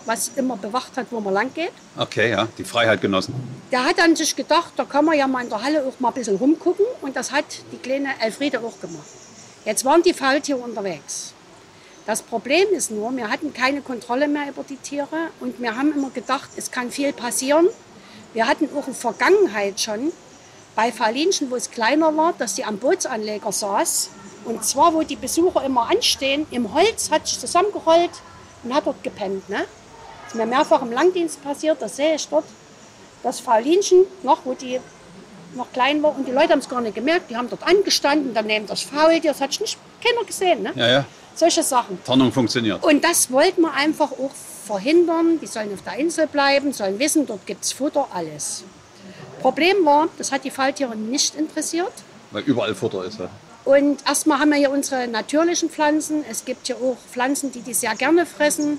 was 0.07 0.33
immer 0.37 0.57
bewacht 0.57 0.96
hat, 0.96 1.07
wo 1.11 1.20
man 1.20 1.33
lang 1.35 1.54
geht. 1.54 1.72
Okay, 1.96 2.30
ja. 2.30 2.48
Die 2.59 2.64
Freiheit 2.64 3.00
genossen. 3.00 3.35
Der 3.70 3.85
hat 3.85 3.98
dann 3.98 4.16
sich 4.16 4.35
gedacht, 4.35 4.72
da 4.76 4.85
kann 4.85 5.04
man 5.04 5.16
ja 5.16 5.26
mal 5.28 5.42
in 5.44 5.48
der 5.50 5.62
Halle 5.62 5.85
auch 5.85 5.98
mal 6.00 6.09
ein 6.09 6.14
bisschen 6.14 6.37
rumgucken. 6.37 6.85
Und 7.00 7.14
das 7.16 7.30
hat 7.30 7.44
die 7.72 7.78
kleine 7.78 8.09
Elfriede 8.20 8.59
auch 8.59 8.80
gemacht. 8.80 9.07
Jetzt 9.64 9.85
waren 9.85 10.02
die 10.02 10.12
Faultiere 10.12 10.59
unterwegs. 10.59 11.34
Das 12.07 12.21
Problem 12.21 12.69
ist 12.73 12.90
nur, 12.90 13.17
wir 13.17 13.31
hatten 13.31 13.55
keine 13.55 13.81
Kontrolle 13.81 14.29
mehr 14.29 14.49
über 14.49 14.62
die 14.62 14.77
Tiere 14.77 15.31
und 15.40 15.61
wir 15.61 15.77
haben 15.77 15.93
immer 15.93 16.11
gedacht, 16.11 16.51
es 16.57 16.71
kann 16.71 16.90
viel 16.90 17.12
passieren. 17.12 17.69
Wir 18.35 18.47
hatten 18.47 18.69
auch 18.77 18.87
in 18.87 18.95
Vergangenheit 18.95 19.81
schon 19.81 20.12
bei 20.77 20.93
Faulinchen, 20.93 21.51
wo 21.51 21.57
es 21.57 21.71
kleiner 21.71 22.14
war, 22.17 22.35
dass 22.37 22.55
die 22.55 22.64
am 22.64 22.79
Bootsanleger 22.79 23.53
saß. 23.53 24.11
Und 24.45 24.64
zwar, 24.64 24.93
wo 24.93 25.03
die 25.03 25.17
Besucher 25.17 25.64
immer 25.64 25.88
anstehen, 25.88 26.47
im 26.51 26.75
Holz, 26.75 27.11
hat 27.11 27.27
sich 27.27 27.40
zusammengerollt 27.40 28.11
und 28.62 28.75
hat 28.75 28.87
dort 28.87 29.03
gepennt. 29.03 29.49
Ne? 29.49 29.64
Das 30.25 30.33
ist 30.33 30.35
mir 30.35 30.45
mehrfach 30.45 30.83
im 30.83 30.93
Langdienst 30.93 31.43
passiert, 31.43 31.81
das 31.81 31.97
sehe 31.97 32.17
ich 32.17 32.29
dort 32.29 32.45
das 33.23 33.40
Faulinchen 33.40 34.05
noch, 34.23 34.45
wo 34.45 34.53
die 34.53 34.79
noch 35.55 35.73
klein 35.73 36.03
war. 36.03 36.14
Und 36.14 36.29
die 36.29 36.33
Leute 36.33 36.53
haben 36.53 36.59
es 36.59 36.69
gar 36.69 36.81
nicht 36.83 36.95
gemerkt. 36.95 37.31
Die 37.31 37.37
haben 37.37 37.49
dort 37.49 37.67
angestanden, 37.67 38.33
daneben 38.35 38.67
das 38.67 38.83
Faultier. 38.83 39.33
Das 39.33 39.40
hat 39.40 39.59
nicht 39.61 39.79
keiner 40.03 40.25
gesehen. 40.27 40.62
Ne? 40.62 40.73
Ja, 40.75 40.88
ja. 40.88 41.05
Solche 41.35 41.62
Sachen. 41.62 41.99
Tarnung 42.05 42.33
funktioniert. 42.33 42.83
Und 42.85 43.03
das 43.03 43.31
wollten 43.31 43.62
wir 43.62 43.73
einfach 43.73 44.12
auch 44.12 44.31
verhindern. 44.64 45.38
Die 45.40 45.47
sollen 45.47 45.73
auf 45.75 45.83
der 45.83 45.97
Insel 45.97 46.27
bleiben, 46.27 46.73
sollen 46.73 46.99
wissen, 46.99 47.27
dort 47.27 47.47
gibt 47.47 47.64
es 47.64 47.73
Futter, 47.73 48.07
alles. 48.12 48.64
Problem 49.40 49.85
war, 49.85 50.09
das 50.16 50.33
hat 50.33 50.44
die 50.44 50.51
Faultiere 50.51 50.97
nicht 50.97 51.35
interessiert. 51.35 51.92
Weil 52.31 52.44
überall 52.44 52.75
Futter 52.75 53.05
ist. 53.05 53.18
Ja. 53.18 53.29
Und 53.64 54.07
erstmal 54.07 54.38
haben 54.38 54.51
wir 54.51 54.57
hier 54.57 54.70
unsere 54.70 55.09
natürlichen 55.09 55.70
Pflanzen. 55.70 56.25
Es 56.31 56.44
gibt 56.44 56.66
hier 56.66 56.77
auch 56.77 56.97
Pflanzen, 57.11 57.51
die 57.51 57.61
die 57.61 57.75
sehr 57.75 57.94
gerne 57.94 58.27
fressen. 58.27 58.79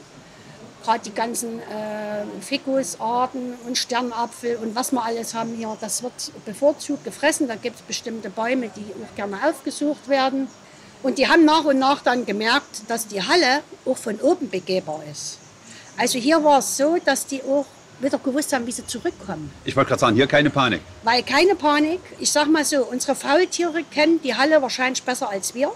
Gerade 0.83 0.99
die 1.03 1.13
ganzen 1.13 1.59
äh, 1.59 2.41
Fikusarten 2.41 3.55
und 3.65 3.77
Sternapfel 3.77 4.57
und 4.57 4.75
was 4.75 4.91
wir 4.91 5.03
alles 5.03 5.33
haben 5.33 5.55
hier, 5.55 5.75
das 5.81 6.03
wird 6.03 6.13
bevorzugt 6.45 7.03
gefressen. 7.03 7.47
Da 7.47 7.55
gibt 7.55 7.77
es 7.77 7.81
bestimmte 7.81 8.29
Bäume, 8.29 8.69
die 8.75 8.85
auch 9.03 9.15
gerne 9.15 9.37
aufgesucht 9.49 10.07
werden. 10.07 10.47
Und 11.05 11.19
die 11.19 11.27
haben 11.27 11.45
nach 11.45 11.63
und 11.65 11.77
nach 11.77 12.01
dann 12.01 12.25
gemerkt, 12.25 12.81
dass 12.87 13.05
die 13.05 13.21
Halle 13.21 13.61
auch 13.85 13.95
von 13.95 14.19
oben 14.21 14.49
begehbar 14.49 15.01
ist. 15.11 15.37
Also 15.99 16.17
hier 16.17 16.43
war 16.43 16.57
es 16.57 16.77
so, 16.77 16.97
dass 17.05 17.27
die 17.27 17.43
auch 17.43 17.67
wieder 17.99 18.17
gewusst 18.17 18.51
haben, 18.53 18.65
wie 18.65 18.71
sie 18.71 18.87
zurückkommen. 18.87 19.51
Ich 19.65 19.75
wollte 19.75 19.89
gerade 19.89 19.99
sagen, 19.99 20.15
hier 20.15 20.25
keine 20.25 20.49
Panik. 20.49 20.81
Weil 21.03 21.21
keine 21.21 21.53
Panik, 21.53 21.99
ich 22.19 22.31
sag 22.31 22.47
mal 22.47 22.65
so, 22.65 22.83
unsere 22.85 23.13
Faultiere 23.13 23.83
kennen 23.83 24.19
die 24.23 24.33
Halle 24.33 24.59
wahrscheinlich 24.63 25.03
besser 25.03 25.29
als 25.29 25.53
wir, 25.53 25.71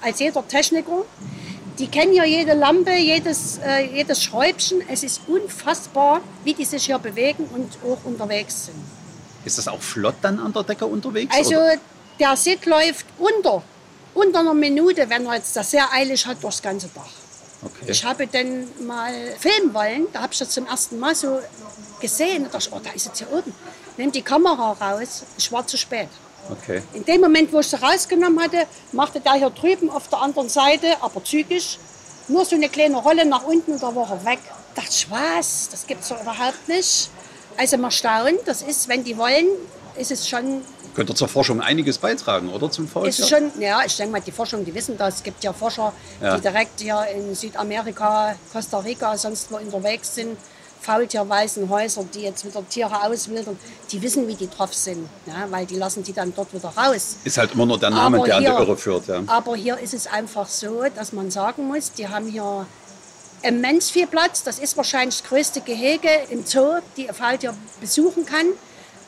als 0.00 0.20
jeder 0.20 0.46
Techniker. 0.46 1.06
Die 1.80 1.88
kennen 1.88 2.12
ja 2.12 2.24
jede 2.24 2.54
Lampe, 2.54 2.92
jedes, 2.92 3.58
äh, 3.66 3.92
jedes 3.92 4.22
Schräubchen. 4.22 4.80
Es 4.88 5.02
ist 5.02 5.22
unfassbar, 5.26 6.20
wie 6.44 6.54
die 6.54 6.66
sich 6.66 6.86
hier 6.86 7.00
bewegen 7.00 7.48
und 7.52 7.78
auch 7.84 7.98
unterwegs 8.04 8.66
sind. 8.66 8.76
Ist 9.44 9.58
das 9.58 9.66
auch 9.66 9.82
flott 9.82 10.14
dann 10.22 10.38
an 10.38 10.52
der 10.52 10.62
Decke 10.62 10.86
unterwegs? 10.86 11.34
Also 11.36 11.56
oder? 11.56 11.78
der 12.20 12.36
Sid 12.36 12.64
läuft 12.66 13.06
unter, 13.18 13.64
unter 14.14 14.40
einer 14.40 14.54
Minute, 14.54 15.08
wenn 15.08 15.26
er 15.26 15.34
jetzt 15.34 15.56
das 15.56 15.70
sehr 15.70 15.90
eilig 15.92 16.26
hat, 16.26 16.42
durchs 16.42 16.62
ganze 16.62 16.88
Dach. 16.88 17.08
Okay. 17.64 17.90
Ich 17.90 18.04
habe 18.04 18.26
den 18.26 18.68
mal 18.86 19.12
filmen 19.38 19.72
wollen, 19.72 20.06
da 20.12 20.22
habe 20.22 20.32
ich 20.32 20.38
das 20.40 20.50
zum 20.50 20.66
ersten 20.66 20.98
Mal 20.98 21.14
so 21.14 21.38
gesehen. 22.00 22.44
Da 22.44 22.50
dachte 22.50 22.68
ich, 22.68 22.72
oh, 22.72 22.80
da 22.82 22.90
ist 22.90 23.06
jetzt 23.06 23.18
hier 23.18 23.32
oben. 23.32 23.54
Nimm 23.96 24.10
die 24.10 24.22
Kamera 24.22 24.72
raus, 24.72 25.22
ich 25.38 25.52
war 25.52 25.66
zu 25.66 25.76
spät. 25.76 26.08
okay. 26.50 26.82
In 26.92 27.04
dem 27.04 27.20
Moment, 27.20 27.52
wo 27.52 27.60
ich 27.60 27.68
sie 27.68 27.76
rausgenommen 27.80 28.40
hatte, 28.42 28.66
machte 28.90 29.20
der 29.20 29.34
hier 29.34 29.50
drüben 29.50 29.90
auf 29.90 30.08
der 30.08 30.20
anderen 30.20 30.48
Seite, 30.48 30.96
aber 31.00 31.22
zügig, 31.22 31.78
nur 32.28 32.44
so 32.44 32.56
eine 32.56 32.68
kleine 32.68 32.96
Rolle 32.96 33.24
nach 33.24 33.44
unten 33.44 33.72
und 33.72 33.82
da 33.82 33.94
war 33.94 34.10
er 34.10 34.24
weg. 34.24 34.40
Da 34.74 34.80
dachte 34.80 34.90
ich, 34.90 35.10
was? 35.10 35.68
Das 35.70 35.86
gibt 35.86 36.02
es 36.02 36.08
doch 36.08 36.20
überhaupt 36.20 36.66
nicht. 36.68 37.10
Also 37.56 37.76
man 37.76 37.90
staunt, 37.90 38.40
das 38.46 38.62
ist, 38.62 38.88
wenn 38.88 39.04
die 39.04 39.16
wollen, 39.16 39.46
ist 39.96 40.10
es 40.10 40.28
schon, 40.28 40.64
Könnte 40.94 41.14
zur 41.14 41.28
Forschung 41.28 41.60
einiges 41.60 41.98
beitragen, 41.98 42.48
oder? 42.50 42.70
Zum 42.70 42.84
ist 42.84 42.92
Faultier? 42.92 43.24
es 43.24 43.28
schon, 43.28 43.50
ja, 43.60 43.80
ich 43.84 43.96
denke 43.96 44.12
mal, 44.12 44.20
die 44.20 44.32
Forschung, 44.32 44.64
die 44.64 44.74
wissen 44.74 44.96
das. 44.98 45.16
Es 45.16 45.22
gibt 45.22 45.42
ja 45.42 45.52
Forscher, 45.52 45.92
Ja. 46.20 46.36
die 46.36 46.42
direkt 46.42 46.80
hier 46.80 47.04
in 47.14 47.34
Südamerika, 47.34 48.34
Costa 48.52 48.78
Rica, 48.80 49.16
sonst 49.16 49.50
wo 49.50 49.56
unterwegs 49.56 50.14
sind. 50.14 50.36
Faultierwaisenhäuser, 51.06 52.04
die 52.12 52.22
jetzt 52.22 52.44
wieder 52.44 52.68
Tiere 52.68 53.02
auswildern, 53.04 53.56
die 53.90 54.02
wissen, 54.02 54.26
wie 54.26 54.34
die 54.34 54.48
drauf 54.50 54.74
sind, 54.74 55.08
ja, 55.26 55.46
weil 55.50 55.64
die 55.66 55.76
lassen 55.76 56.02
die 56.02 56.12
dann 56.12 56.32
dort 56.34 56.52
wieder 56.52 56.68
raus. 56.70 57.16
Ist 57.24 57.38
halt 57.38 57.52
immer 57.54 57.66
nur 57.66 57.78
der 57.78 57.90
Name, 57.90 58.16
Aber 58.18 58.26
der 58.26 58.36
an 58.36 58.42
die 58.42 58.48
hier- 58.50 58.58
Irre 58.58 58.76
führt. 58.76 59.06
Ja. 59.06 59.22
Aber 59.28 59.56
hier 59.56 59.78
ist 59.78 59.94
es 59.94 60.06
einfach 60.06 60.48
so, 60.48 60.82
dass 60.94 61.12
man 61.12 61.30
sagen 61.30 61.68
muss, 61.68 61.92
die 61.92 62.08
haben 62.08 62.26
hier 62.26 62.66
immens 63.42 63.90
viel 63.90 64.06
Platz. 64.06 64.42
Das 64.42 64.58
ist 64.58 64.76
wahrscheinlich 64.76 65.20
das 65.20 65.28
größte 65.28 65.60
Gehege 65.60 66.08
im 66.30 66.44
Zoo, 66.44 66.78
die 66.96 67.08
ein 67.08 67.14
Faultier 67.14 67.54
besuchen 67.80 68.26
kann. 68.26 68.46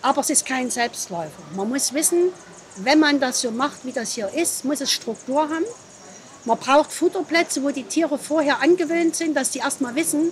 Aber 0.05 0.21
es 0.21 0.29
ist 0.29 0.45
kein 0.45 0.71
Selbstläufer. 0.71 1.31
Man 1.57 1.71
muss 1.71 1.95
wissen, 1.95 2.29
wenn 2.77 3.01
man 3.01 3.21
das 3.21 3.41
so 3.41 3.51
macht, 3.51 3.87
wie 3.87 3.93
das 3.93 4.13
hier 4.13 4.29
ist, 4.29 4.63
muss 4.63 4.83
es 4.83 4.91
Struktur 4.93 5.41
haben. 5.49 5.65
Man 6.45 6.59
braucht 6.59 6.93
Futterplätze, 6.93 7.63
wo 7.63 7.71
die 7.71 7.85
Tiere 7.85 8.19
vorher 8.19 8.61
angewöhnt 8.61 9.17
sind, 9.17 9.35
dass 9.35 9.49
die 9.53 9.61
erstmal 9.61 9.95
wissen, 9.95 10.31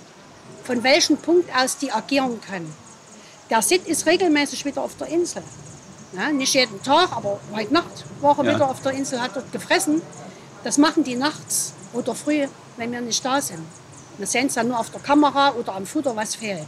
von 0.63 0.83
welchem 0.83 1.17
Punkt 1.17 1.49
aus 1.55 1.77
die 1.77 1.91
agieren 1.91 2.39
können. 2.39 2.71
der 3.49 3.61
Sid 3.63 3.87
ist 3.87 4.05
regelmäßig 4.05 4.63
wieder 4.65 4.81
auf 4.83 4.95
der 4.97 5.07
Insel. 5.07 5.43
Ja, 6.13 6.31
nicht 6.31 6.53
jeden 6.53 6.81
Tag, 6.83 7.11
aber 7.11 7.39
heute 7.53 7.73
Nacht 7.73 8.05
war 8.21 8.37
er 8.37 8.45
Ja. 8.45 8.55
wieder 8.55 8.69
auf 8.69 8.81
der 8.81 8.91
Insel, 8.93 9.19
hat 9.21 9.35
dort 9.35 9.51
gefressen. 9.51 10.01
Das 10.63 10.77
machen 10.77 11.03
die 11.03 11.15
nachts 11.15 11.73
oder 11.93 12.13
früh, 12.15 12.47
wenn 12.77 12.91
wir 12.91 13.01
nicht 13.01 13.23
da 13.25 13.41
sind. 13.41 13.65
Wir 14.19 14.27
sehen 14.27 14.47
es 14.47 14.53
dann 14.53 14.67
nur 14.69 14.79
auf 14.79 14.91
der 14.91 15.01
Kamera 15.01 15.51
oder 15.53 15.73
am 15.75 15.85
Futter, 15.87 16.15
was 16.15 16.35
fehlt. 16.35 16.67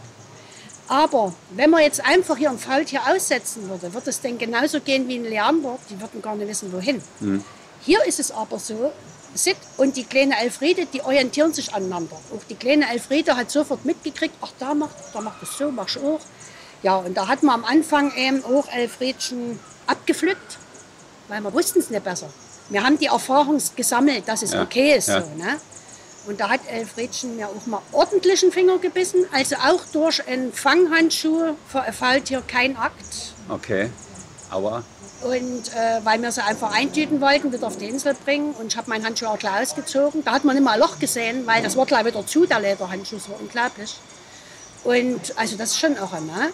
Aber 0.87 1.33
wenn 1.51 1.69
man 1.71 1.81
jetzt 1.81 2.05
einfach 2.05 2.37
hier 2.37 2.51
ein 2.51 2.59
Faultier 2.59 3.01
aussetzen 3.07 3.67
würde, 3.69 3.93
würde 3.93 4.09
es 4.09 4.21
denn 4.21 4.37
genauso 4.37 4.79
gehen 4.81 5.07
wie 5.07 5.15
ein 5.17 5.23
Leander. 5.23 5.79
Die 5.89 5.99
würden 5.99 6.21
gar 6.21 6.35
nicht 6.35 6.47
wissen, 6.47 6.71
wohin. 6.71 7.01
Hier 7.81 8.03
ist 8.05 8.19
es 8.19 8.31
aber 8.31 8.59
so, 8.59 8.91
Sid 9.33 9.57
und 9.77 9.97
die 9.97 10.05
kleine 10.05 10.39
Elfriede, 10.39 10.85
die 10.85 11.01
orientieren 11.01 11.53
sich 11.53 11.73
aneinander. 11.73 12.15
Auch 12.33 12.43
die 12.49 12.55
kleine 12.55 12.89
Elfriede 12.89 13.35
hat 13.35 13.51
sofort 13.51 13.83
mitgekriegt, 13.83 14.35
ach, 14.41 14.51
da 14.59 14.73
macht, 14.73 14.95
da 15.13 15.21
macht 15.21 15.43
es 15.43 15.57
so, 15.57 15.71
mach 15.71 15.87
ich 15.87 15.97
auch. 16.01 16.21
Ja, 16.83 16.97
und 16.97 17.15
da 17.15 17.27
hat 17.27 17.43
man 17.43 17.55
am 17.55 17.65
Anfang 17.65 18.15
eben 18.15 18.43
auch 18.45 18.67
Elfriedchen 18.71 19.59
abgepflückt, 19.87 20.57
weil 21.27 21.41
wir 21.41 21.53
wussten 21.53 21.79
es 21.79 21.89
nicht 21.89 22.03
besser. 22.03 22.29
Wir 22.69 22.83
haben 22.83 22.97
die 22.97 23.07
Erfahrung 23.07 23.61
gesammelt, 23.75 24.27
dass 24.27 24.41
es 24.41 24.53
Ja, 24.53 24.63
okay 24.63 24.95
ist 24.97 25.09
ja. 25.09 25.21
so. 25.21 25.27
Ne? 25.35 25.57
Und 26.27 26.39
da 26.39 26.49
hat 26.49 26.61
Elfriedchen 26.67 27.35
mir 27.35 27.47
auch 27.47 27.65
mal 27.67 27.81
ordentlichen 27.91 28.51
Finger 28.51 28.77
gebissen, 28.79 29.25
also 29.31 29.55
auch 29.57 29.81
durch 29.93 30.27
einen 30.27 30.51
Fanghandschuh 30.53 31.55
ein 31.73 31.93
Faultier 31.93 32.41
kein 32.47 32.75
Akt. 32.77 33.33
Okay. 33.49 33.89
Aber 34.49 34.83
Und 35.23 35.73
äh, 35.73 35.99
weil 36.03 36.21
wir 36.21 36.31
sie 36.31 36.43
einfach 36.43 36.73
eintüten 36.73 37.21
wollten, 37.21 37.51
wieder 37.53 37.67
auf 37.67 37.77
die 37.77 37.85
Insel 37.89 38.15
bringen. 38.25 38.53
Und 38.53 38.67
ich 38.67 38.77
habe 38.77 38.89
meinen 38.89 39.05
Handschuh 39.05 39.25
auch 39.27 39.37
gleich 39.39 39.61
ausgezogen. 39.69 40.23
Da 40.23 40.31
hat 40.33 40.43
man 40.45 40.57
immer 40.57 40.71
ein 40.71 40.79
Loch 40.79 40.99
gesehen, 40.99 41.45
weil 41.47 41.61
das 41.63 41.75
war 41.77 41.85
gleich 41.85 42.05
wieder 42.05 42.25
zu, 42.25 42.45
der 42.45 42.59
Lederhandschuh. 42.59 43.15
Das 43.17 43.29
war 43.29 43.39
unglaublich. 43.39 43.95
Und 44.83 45.19
also 45.37 45.55
das 45.57 45.71
ist 45.71 45.79
schon 45.79 45.97
auch 45.97 46.11
ne? 46.13 46.49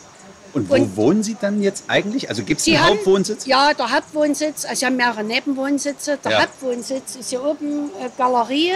und 0.54 0.70
wo 0.70 0.74
Und- 0.76 0.98
wohnen 0.98 1.24
Sie 1.24 1.38
dann 1.40 1.62
jetzt 1.62 1.86
eigentlich? 1.88 2.28
Also 2.30 2.44
gibt 2.44 2.60
es 2.62 2.68
einen 2.68 2.80
haben- 2.82 2.90
Hauptwohnsitz? 2.98 3.46
Ja, 3.46 3.74
der 3.74 3.90
Hauptwohnsitz. 3.92 4.66
Also 4.66 4.80
sie 4.82 4.86
haben 4.86 4.98
mehrere 4.98 5.24
Nebenwohnsitze. 5.24 6.18
Der 6.24 6.32
Ja. 6.32 6.42
Hauptwohnsitz 6.42 7.16
ist 7.16 7.30
hier 7.30 7.44
oben 7.44 7.90
äh, 8.02 8.10
Galerie. 8.18 8.74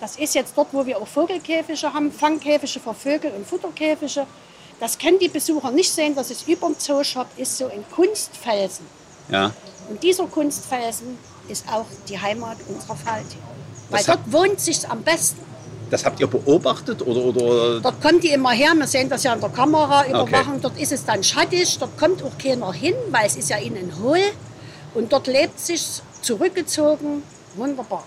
Das 0.00 0.16
ist 0.16 0.34
jetzt 0.34 0.52
dort, 0.56 0.68
wo 0.72 0.84
wir 0.84 0.98
auch 0.98 1.06
Vogelkäfige 1.06 1.92
haben. 1.92 2.12
Fangkäfige 2.12 2.80
für 2.80 2.94
Vögel 2.94 3.32
und 3.32 3.46
Futterkäfige. 3.46 4.26
Das 4.78 4.98
können 4.98 5.18
die 5.18 5.28
Besucher 5.28 5.70
nicht 5.70 5.90
sehen. 5.90 6.14
Das 6.14 6.30
ist 6.30 6.46
über 6.46 6.66
dem 6.66 6.78
Zooshop, 6.78 7.26
ist 7.36 7.56
so 7.56 7.66
ein 7.66 7.84
Kunstfelsen. 7.90 8.86
Ja. 9.30 9.52
Und 9.88 10.02
dieser 10.02 10.26
Kunstfelsen 10.26 11.18
ist 11.48 11.66
auch 11.68 11.86
die 12.08 12.20
Heimat 12.20 12.58
unserer 12.68 12.96
Faultiere. 12.96 13.42
Weil 13.88 13.98
Das 13.98 14.06
dort 14.06 14.32
wohnt 14.32 14.60
sich 14.60 14.88
am 14.88 15.02
besten. 15.02 15.40
Das 15.88 16.04
habt 16.04 16.18
ihr 16.18 16.26
beobachtet 16.26 17.00
oder, 17.06 17.20
oder 17.20 17.80
Dort 17.80 18.02
kommt 18.02 18.24
die 18.24 18.30
immer 18.30 18.50
her, 18.50 18.74
wir 18.74 18.88
sehen 18.88 19.08
das 19.08 19.22
ja 19.22 19.32
an 19.32 19.40
der 19.40 19.50
Kamera, 19.50 20.04
überwachen. 20.06 20.60
Dort 20.60 20.78
ist 20.80 20.90
es 20.90 21.04
dann 21.04 21.22
schattig, 21.22 21.78
dort 21.78 21.96
kommt 21.96 22.24
auch 22.24 22.36
keiner 22.42 22.72
hin, 22.72 22.94
weil 23.10 23.26
es 23.26 23.36
ist 23.36 23.50
ja 23.50 23.58
innen 23.58 23.92
hohl. 24.02 24.18
Und 24.94 25.12
dort 25.12 25.28
lebt 25.28 25.60
sich 25.60 26.02
zurückgezogen, 26.22 27.22
wunderbar. 27.54 28.04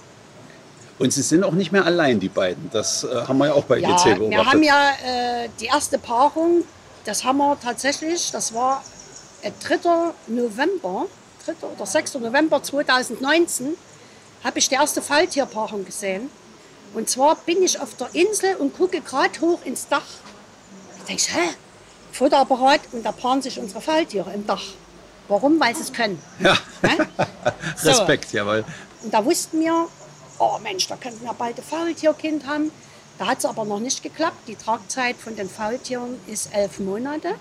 Und 0.99 1.13
Sie 1.13 1.21
sind 1.21 1.43
auch 1.43 1.53
nicht 1.53 1.71
mehr 1.71 1.85
allein, 1.85 2.19
die 2.19 2.29
beiden. 2.29 2.69
Das 2.71 3.03
äh, 3.05 3.23
haben 3.27 3.37
wir 3.37 3.47
ja 3.47 3.53
auch 3.53 3.63
bei 3.63 3.77
Ja, 3.79 3.89
GC 3.95 4.17
beobachtet. 4.17 4.29
wir 4.31 4.45
haben 4.45 4.63
ja 4.63 4.91
äh, 5.05 5.49
die 5.59 5.65
erste 5.67 5.97
Paarung, 5.97 6.63
das 7.05 7.23
haben 7.23 7.37
wir 7.37 7.57
tatsächlich, 7.61 8.31
das 8.31 8.53
war 8.53 8.83
äh, 9.41 9.51
3. 9.65 9.77
November, 10.27 11.05
3. 11.45 11.53
oder 11.75 11.85
6. 11.85 12.15
November 12.15 12.61
2019, 12.61 13.75
habe 14.43 14.59
ich 14.59 14.67
die 14.69 14.75
erste 14.75 15.01
Falltierpaarung 15.01 15.85
gesehen. 15.85 16.29
Und 16.93 17.09
zwar 17.09 17.35
bin 17.45 17.61
ich 17.63 17.79
auf 17.79 17.95
der 17.95 18.09
Insel 18.13 18.55
und 18.57 18.75
gucke 18.75 18.99
gerade 19.01 19.39
hoch 19.41 19.59
ins 19.63 19.87
Dach. 19.87 20.01
Ich 20.97 21.03
denke, 21.05 21.23
hä? 21.33 21.55
Fotoapparat 22.11 22.81
und 22.91 23.05
da 23.05 23.11
paaren 23.11 23.41
sich 23.41 23.59
unsere 23.59 23.79
Falltiere 23.79 24.31
im 24.33 24.45
Dach. 24.47 24.63
Warum? 25.27 25.59
Weil 25.59 25.75
sie 25.75 25.83
es 25.83 25.93
können. 25.93 26.21
Ja, 26.39 26.57
Ne? 26.81 27.07
So. 27.77 27.89
Respekt, 27.89 28.33
jawohl. 28.33 28.65
Und 29.03 29.13
da 29.13 29.23
wussten 29.23 29.61
wir, 29.61 29.87
oh 30.39 30.57
Mensch, 30.63 30.87
da 30.87 30.95
könnten 30.95 31.23
wir 31.23 31.33
bald 31.33 31.57
ein 31.57 31.63
Faultierkind 31.63 32.47
haben. 32.47 32.71
Da 33.17 33.27
hat 33.27 33.39
es 33.39 33.45
aber 33.45 33.65
noch 33.65 33.79
nicht 33.79 34.01
geklappt. 34.01 34.47
Die 34.47 34.55
Tragzeit 34.55 35.17
von 35.17 35.35
den 35.35 35.49
Faultieren 35.49 36.19
ist 36.27 36.53
elf 36.53 36.79
Monate. 36.79 37.35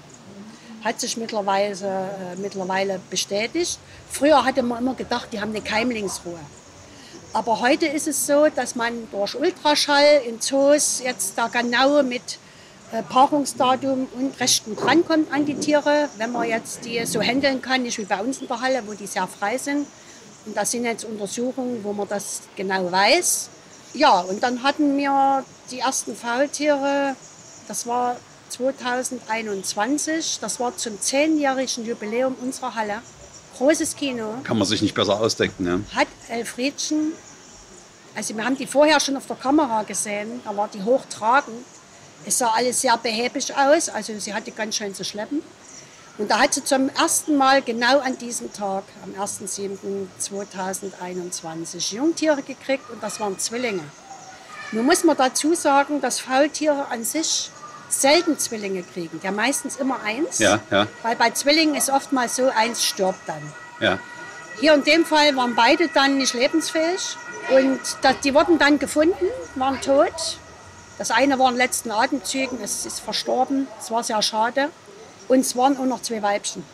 Hat 0.85 1.01
sich 1.01 1.17
mittlerweile, 1.17 1.75
äh, 1.75 2.37
mittlerweile 2.37 3.01
bestätigt. 3.11 3.79
Früher 4.11 4.45
hatte 4.45 4.63
man 4.63 4.79
immer 4.83 4.95
gedacht, 4.95 5.29
die 5.33 5.41
haben 5.41 5.51
eine 5.51 5.61
Keimlingsruhe. 5.61 6.39
Aber 7.33 7.61
heute 7.61 7.87
ist 7.87 8.09
es 8.09 8.27
so, 8.27 8.49
dass 8.49 8.75
man 8.75 9.09
durch 9.11 9.35
Ultraschall 9.35 10.23
in 10.27 10.41
Zoos 10.41 11.01
jetzt 11.05 11.37
da 11.37 11.49
genau 11.49 12.03
mit 12.03 12.39
äh, 12.91 13.03
Paarungsdatum 13.03 14.09
und 14.17 14.41
Rechten 14.41 14.75
drankommt 14.75 15.33
an 15.33 15.45
die 15.45 15.55
Tiere, 15.55 16.09
wenn 16.17 16.33
man 16.33 16.49
jetzt 16.49 16.85
die 16.85 17.05
so 17.05 17.21
handeln 17.21 17.61
kann, 17.61 17.83
nicht 17.83 17.99
wie 17.99 18.05
bei 18.05 18.21
uns 18.21 18.41
in 18.41 18.49
der 18.49 18.61
Halle, 18.61 18.83
wo 18.87 18.95
die 18.95 19.07
sehr 19.07 19.27
frei 19.27 19.59
sind. 19.59 19.87
Und 20.49 20.57
das 20.57 20.71
sind 20.71 20.85
jetzt 20.87 21.05
Untersuchungen, 21.05 21.85
wo 21.85 21.93
man 21.93 22.09
das 22.09 22.41
genau 22.57 22.91
weiß. 22.91 23.51
Ja, 23.93 24.21
und 24.21 24.43
dann 24.43 24.63
hatten 24.63 24.97
wir 24.97 25.45
die 25.71 25.81
ersten 25.81 26.17
Faultiere, 26.17 27.15
das 27.69 27.87
war 27.87 28.17
2021, 28.49 30.39
das 30.41 30.59
war 30.59 30.75
zum 30.75 30.99
zehnjährigen 30.99 31.85
Jubiläum 31.85 32.35
unserer 32.41 32.75
Halle. 32.75 33.03
Großes 33.59 33.95
Kino 33.95 34.37
Kann 34.43 34.57
man 34.57 34.67
sich 34.67 34.81
nicht 34.81 34.95
besser 34.95 35.21
ausdenken. 35.21 35.67
Ja. 35.67 35.81
hat 35.95 36.09
Elfriedchen, 36.31 37.13
also 38.15 38.35
wir 38.35 38.43
haben 38.43 38.57
die 38.57 38.67
vorher 38.67 38.99
schon 39.01 39.19
auf 39.19 39.27
der 39.27 39.37
Kamera 39.37 39.83
gesehen, 39.83 40.41
da 40.45 40.57
war 40.57 40.69
die 40.69 40.83
hochtragend. 40.83 41.63
Es 42.25 42.39
sah 42.39 42.53
alles 42.53 42.81
sehr 42.81 42.97
behäbig 42.97 43.55
aus, 43.55 43.91
also 43.91 44.19
sie 44.19 44.33
hatte 44.33 44.51
ganz 44.53 44.77
schön 44.77 44.95
zu 44.95 45.05
schleppen. 45.05 45.43
Und 46.19 46.31
da 46.33 46.41
hat 46.41 46.55
sie 46.55 46.65
zum 46.65 46.89
ersten 46.91 47.37
Mal 47.37 47.63
genau 47.63 48.01
an 48.01 48.19
diesem 48.19 48.53
Tag, 48.53 48.83
am 49.05 49.15
1.7.2021, 49.23 51.95
Jungtiere 51.95 52.43
gekriegt 52.43 52.91
und 52.91 53.01
das 53.03 53.21
waren 53.21 53.39
Zwillinge. 53.39 53.85
Nun 54.73 54.85
muss 54.85 55.05
man 55.05 55.17
dazu 55.17 55.55
sagen, 55.55 56.01
dass 56.01 56.19
Faultiere 56.19 56.89
an 56.91 57.05
sich 57.05 57.51
selten 57.89 58.37
Zwillinge 58.39 58.83
kriegen, 58.83 59.19
ja 59.23 59.31
meistens 59.31 59.77
immer 59.77 60.03
eins, 60.03 60.41
Ja, 60.41 60.59
ja. 60.71 60.87
weil 61.03 61.17
bei 61.17 61.31
Zwillingen 61.31 61.75
ist 61.75 61.89
oftmals 61.89 62.37
so, 62.37 62.51
eins 62.51 62.85
stirbt 62.85 63.27
dann. 63.27 63.41
Ja. 63.81 63.99
Hier 64.61 64.75
in 64.75 64.85
dem 64.85 65.07
Fall 65.07 65.35
waren 65.37 65.55
beide 65.55 65.89
dann 65.89 66.19
nicht 66.19 66.35
lebensfähig 66.35 67.17
und 67.51 67.81
das, 68.03 68.21
die 68.21 68.35
wurden 68.35 68.59
dann 68.59 68.79
gefunden, 68.79 69.25
waren 69.55 69.81
tot. 69.81 70.37
Das 70.99 71.11
eine 71.13 71.39
war 71.39 71.49
in 71.49 71.55
den 71.55 71.59
letzten 71.59 71.91
Atemzügen, 71.93 72.59
es 72.63 72.85
ist 72.85 73.01
verstorben, 73.01 73.69
es 73.81 73.91
war 73.91 74.03
sehr 74.03 74.21
schade. 74.21 74.69
Und 75.29 75.41
es 75.41 75.57
waren 75.57 75.77
auch 75.77 75.85
noch 75.85 76.03
zwei 76.03 76.23
Weibchen. 76.23 76.65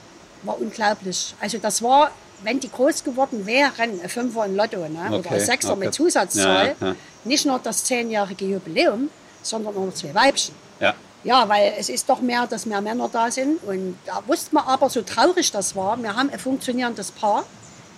War 0.43 0.61
unglaublich. 0.61 1.35
Also 1.41 1.59
das 1.59 1.83
war, 1.83 2.11
wenn 2.43 2.61
die 2.61 2.71
groß 2.71 3.03
geworden 3.05 3.47
wären, 3.47 4.01
ein 4.03 4.09
Fünfer 4.09 4.47
in 4.47 4.57
Lotto 4.57 4.79
ne? 4.89 5.07
oder 5.09 5.19
Okay, 5.19 5.35
ein 5.35 5.41
Sechser 5.41 5.73
okay. 5.73 5.87
mit 5.87 5.95
Zusatzzahl, 5.95 6.77
Ja, 6.81 6.87
ja. 6.89 6.95
nicht 7.25 7.47
nur 7.47 7.59
das 7.59 7.85
zehnjährige 7.85 8.45
Jubiläum, 8.45 9.11
sondern 9.43 9.75
auch 9.77 9.87
noch 9.87 9.95
zwei 9.95 10.15
Weibchen. 10.15 10.55
ja. 10.81 10.95
Ja, 11.25 11.49
weil 11.49 11.73
es 11.79 11.89
ist 11.89 12.07
doch 12.11 12.21
mehr, 12.21 12.47
dass 12.47 12.67
mehr 12.67 12.83
Männer 12.83 13.09
da 13.11 13.31
sind. 13.31 13.65
Und 13.65 13.97
da 14.05 14.23
wusste 14.27 14.55
man 14.55 14.65
aber, 14.65 14.91
so 14.91 15.01
traurig 15.01 15.51
das 15.53 15.75
war, 15.75 15.97
wir 16.03 16.15
haben 16.15 16.29
ein 16.29 16.39
funktionierendes 16.39 17.13
Paar, 17.13 17.45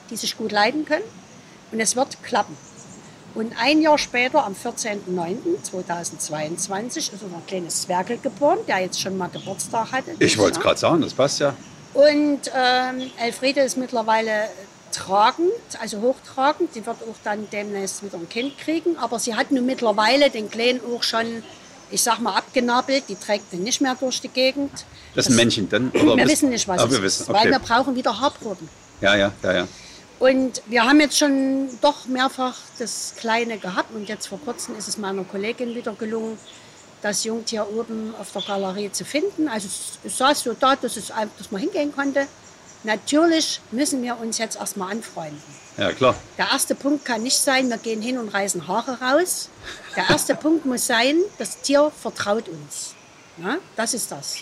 die 0.09 0.17
sich 0.17 0.39
gut 0.39 0.53
leiden 0.53 0.85
können. 0.85 1.03
Und 1.73 1.81
es 1.81 1.97
wird 1.97 2.23
klappen. 2.23 2.57
Und 3.37 3.53
ein 3.61 3.83
Jahr 3.83 3.99
später, 3.99 4.45
am 4.47 4.55
14.09.2022, 4.55 6.97
ist 6.97 7.13
unser 7.23 7.43
kleines 7.47 7.83
Zwergel 7.83 8.17
geboren, 8.19 8.59
der 8.67 8.79
jetzt 8.81 8.99
schon 9.01 9.17
mal 9.19 9.29
Geburtstag 9.29 9.93
hatte. 9.93 10.13
Ich 10.19 10.37
wollte 10.39 10.59
es 10.59 10.63
gerade 10.63 10.79
sagen, 10.79 11.01
das 11.03 11.13
passt 11.15 11.39
ja. 11.41 11.55
Und 11.95 12.41
ähm, 12.55 13.11
Elfriede 13.19 13.61
ist 13.61 13.77
mittlerweile 13.77 14.49
tragend, 14.93 15.51
also 15.81 16.01
hochtragend. 16.01 16.71
Die 16.75 16.85
wird 16.87 16.97
auch 17.03 17.17
dann 17.25 17.49
demnächst 17.51 18.03
wieder 18.03 18.17
ein 18.19 18.29
Kind 18.29 18.57
kriegen. 18.59 18.97
Aber 18.99 19.19
sie 19.19 19.35
hat 19.35 19.51
nun 19.51 19.65
mittlerweile 19.67 20.31
den 20.31 20.51
Kleinen 20.51 20.81
auch 20.95 21.03
schon, 21.03 21.43
ich 21.91 22.03
sag 22.03 22.19
mal, 22.21 22.35
abgenabelt. 22.37 23.05
Die 23.09 23.17
trägt 23.17 23.53
den 23.53 23.63
nicht 23.63 23.81
mehr 23.83 23.95
durch 23.99 24.21
die 24.21 24.29
Gegend. 24.29 24.71
Das 25.15 25.27
ist 25.27 25.33
ein 25.33 25.37
Männchen 25.37 25.69
dann? 25.69 25.91
Oder 25.91 26.17
wir 26.17 26.29
wissen 26.29 26.49
nicht, 26.51 26.67
was 26.69 26.81
Ah, 26.81 26.85
es 26.85 26.91
wir 26.91 26.99
ist, 26.99 27.05
wissen. 27.21 27.29
weil 27.35 27.41
Okay. 27.43 27.51
wir 27.51 27.59
brauchen 27.61 27.95
wieder 27.95 28.19
Haarproben. 28.19 28.69
Ja, 29.01 29.15
ja, 29.15 29.31
ja, 29.43 29.53
ja. 29.53 29.69
Und 30.19 30.63
wir 30.67 30.85
haben 30.85 31.01
jetzt 31.01 31.19
schon 31.19 31.69
doch 31.83 32.07
mehrfach 32.07 32.57
das 32.79 33.15
Kleine 33.19 33.59
gehabt 33.59 33.95
und 33.95 34.09
jetzt 34.09 34.29
vor 34.29 34.41
kurzem 34.45 34.77
ist 34.77 34.89
es 34.89 34.97
meiner 34.97 35.25
Kollegin 35.25 35.75
wieder 35.75 35.93
gelungen, 35.93 36.39
das 37.03 37.25
Jungtier 37.25 37.67
oben 37.69 38.15
auf 38.19 38.33
der 38.33 38.41
Galerie 38.43 38.91
zu 38.91 39.05
finden. 39.05 39.47
Also 39.49 39.69
es- 40.05 40.17
saß 40.17 40.41
so 40.41 40.55
da, 40.55 40.75
dass, 40.77 40.97
es, 40.97 41.09
dass 41.09 41.51
man 41.51 41.61
hingehen 41.61 41.95
konnte. 41.95 42.27
Natürlich 42.85 43.61
müssen 43.73 44.03
wir 44.03 44.19
uns 44.19 44.39
jetzt 44.39 44.57
erstmal 44.57 44.93
anfreunden. 44.93 45.43
Ja, 45.77 45.93
klar. 45.93 46.15
Der 46.39 46.49
erste 46.51 46.75
Punkt 46.75 47.05
kann 47.05 47.23
nicht 47.23 47.37
sein, 47.37 47.69
wir 47.69 47.77
gehen 47.79 48.01
hin 48.01 48.17
und 48.17 48.29
reißen 48.31 48.67
Haare 48.67 48.99
raus. 49.01 49.51
Der 49.97 50.09
erste 50.09 50.35
Punkt 50.45 50.65
muss 50.65 50.87
sein, 50.87 51.17
das 51.37 51.61
Tier 51.61 51.93
vertraut 52.01 52.49
uns. 52.49 52.95
Ja, 53.43 53.57
das 53.77 53.93
ist 53.93 54.11
das. 54.11 54.37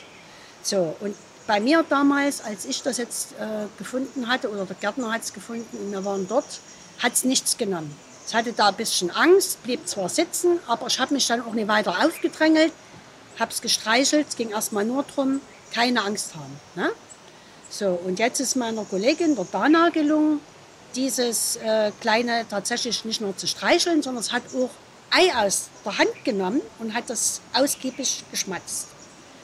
So, 0.62 0.94
und 1.00 1.16
bei 1.46 1.60
mir 1.60 1.84
damals, 1.88 2.40
als 2.42 2.64
ich 2.64 2.82
das 2.82 2.96
jetzt 2.98 3.32
äh, 3.32 3.66
gefunden 3.78 4.28
hatte, 4.28 4.50
oder 4.50 4.64
der 4.64 4.76
Gärtner 4.76 5.12
hat 5.12 5.22
es 5.22 5.32
gefunden 5.32 5.76
und 5.76 5.92
wir 5.92 6.04
waren 6.04 6.26
dort, 6.26 6.60
hat 6.98 7.12
es 7.12 7.24
nichts 7.24 7.56
genommen. 7.56 7.94
Es 8.26 8.32
hatte 8.32 8.52
da 8.52 8.68
ein 8.68 8.76
bisschen 8.76 9.10
Angst, 9.10 9.62
blieb 9.62 9.86
zwar 9.86 10.08
sitzen, 10.08 10.58
aber 10.66 10.86
ich 10.86 10.98
habe 10.98 11.12
mich 11.12 11.26
dann 11.26 11.42
auch 11.42 11.52
nicht 11.52 11.68
weiter 11.68 12.04
aufgedrängelt, 12.04 12.72
habe 13.38 13.50
es 13.50 13.60
gestreichelt, 13.60 14.28
es 14.28 14.36
ging 14.36 14.50
erstmal 14.50 14.84
nur 14.84 15.02
darum, 15.02 15.40
keine 15.72 16.02
Angst 16.02 16.34
haben. 16.34 16.60
Ne? 16.74 16.90
So, 17.68 17.88
und 17.88 18.18
jetzt 18.18 18.40
ist 18.40 18.56
meiner 18.56 18.84
Kollegin, 18.84 19.34
der 19.36 19.44
Dana, 19.44 19.90
gelungen, 19.90 20.40
dieses 20.94 21.56
äh, 21.56 21.90
Kleine 22.00 22.46
tatsächlich 22.48 23.04
nicht 23.04 23.20
nur 23.20 23.36
zu 23.36 23.46
streicheln, 23.46 24.02
sondern 24.02 24.22
es 24.22 24.32
hat 24.32 24.42
auch 24.54 24.70
Ei 25.10 25.32
aus 25.34 25.68
der 25.84 25.98
Hand 25.98 26.24
genommen 26.24 26.60
und 26.78 26.94
hat 26.94 27.10
das 27.10 27.40
ausgiebig 27.52 28.24
geschmatzt. 28.30 28.88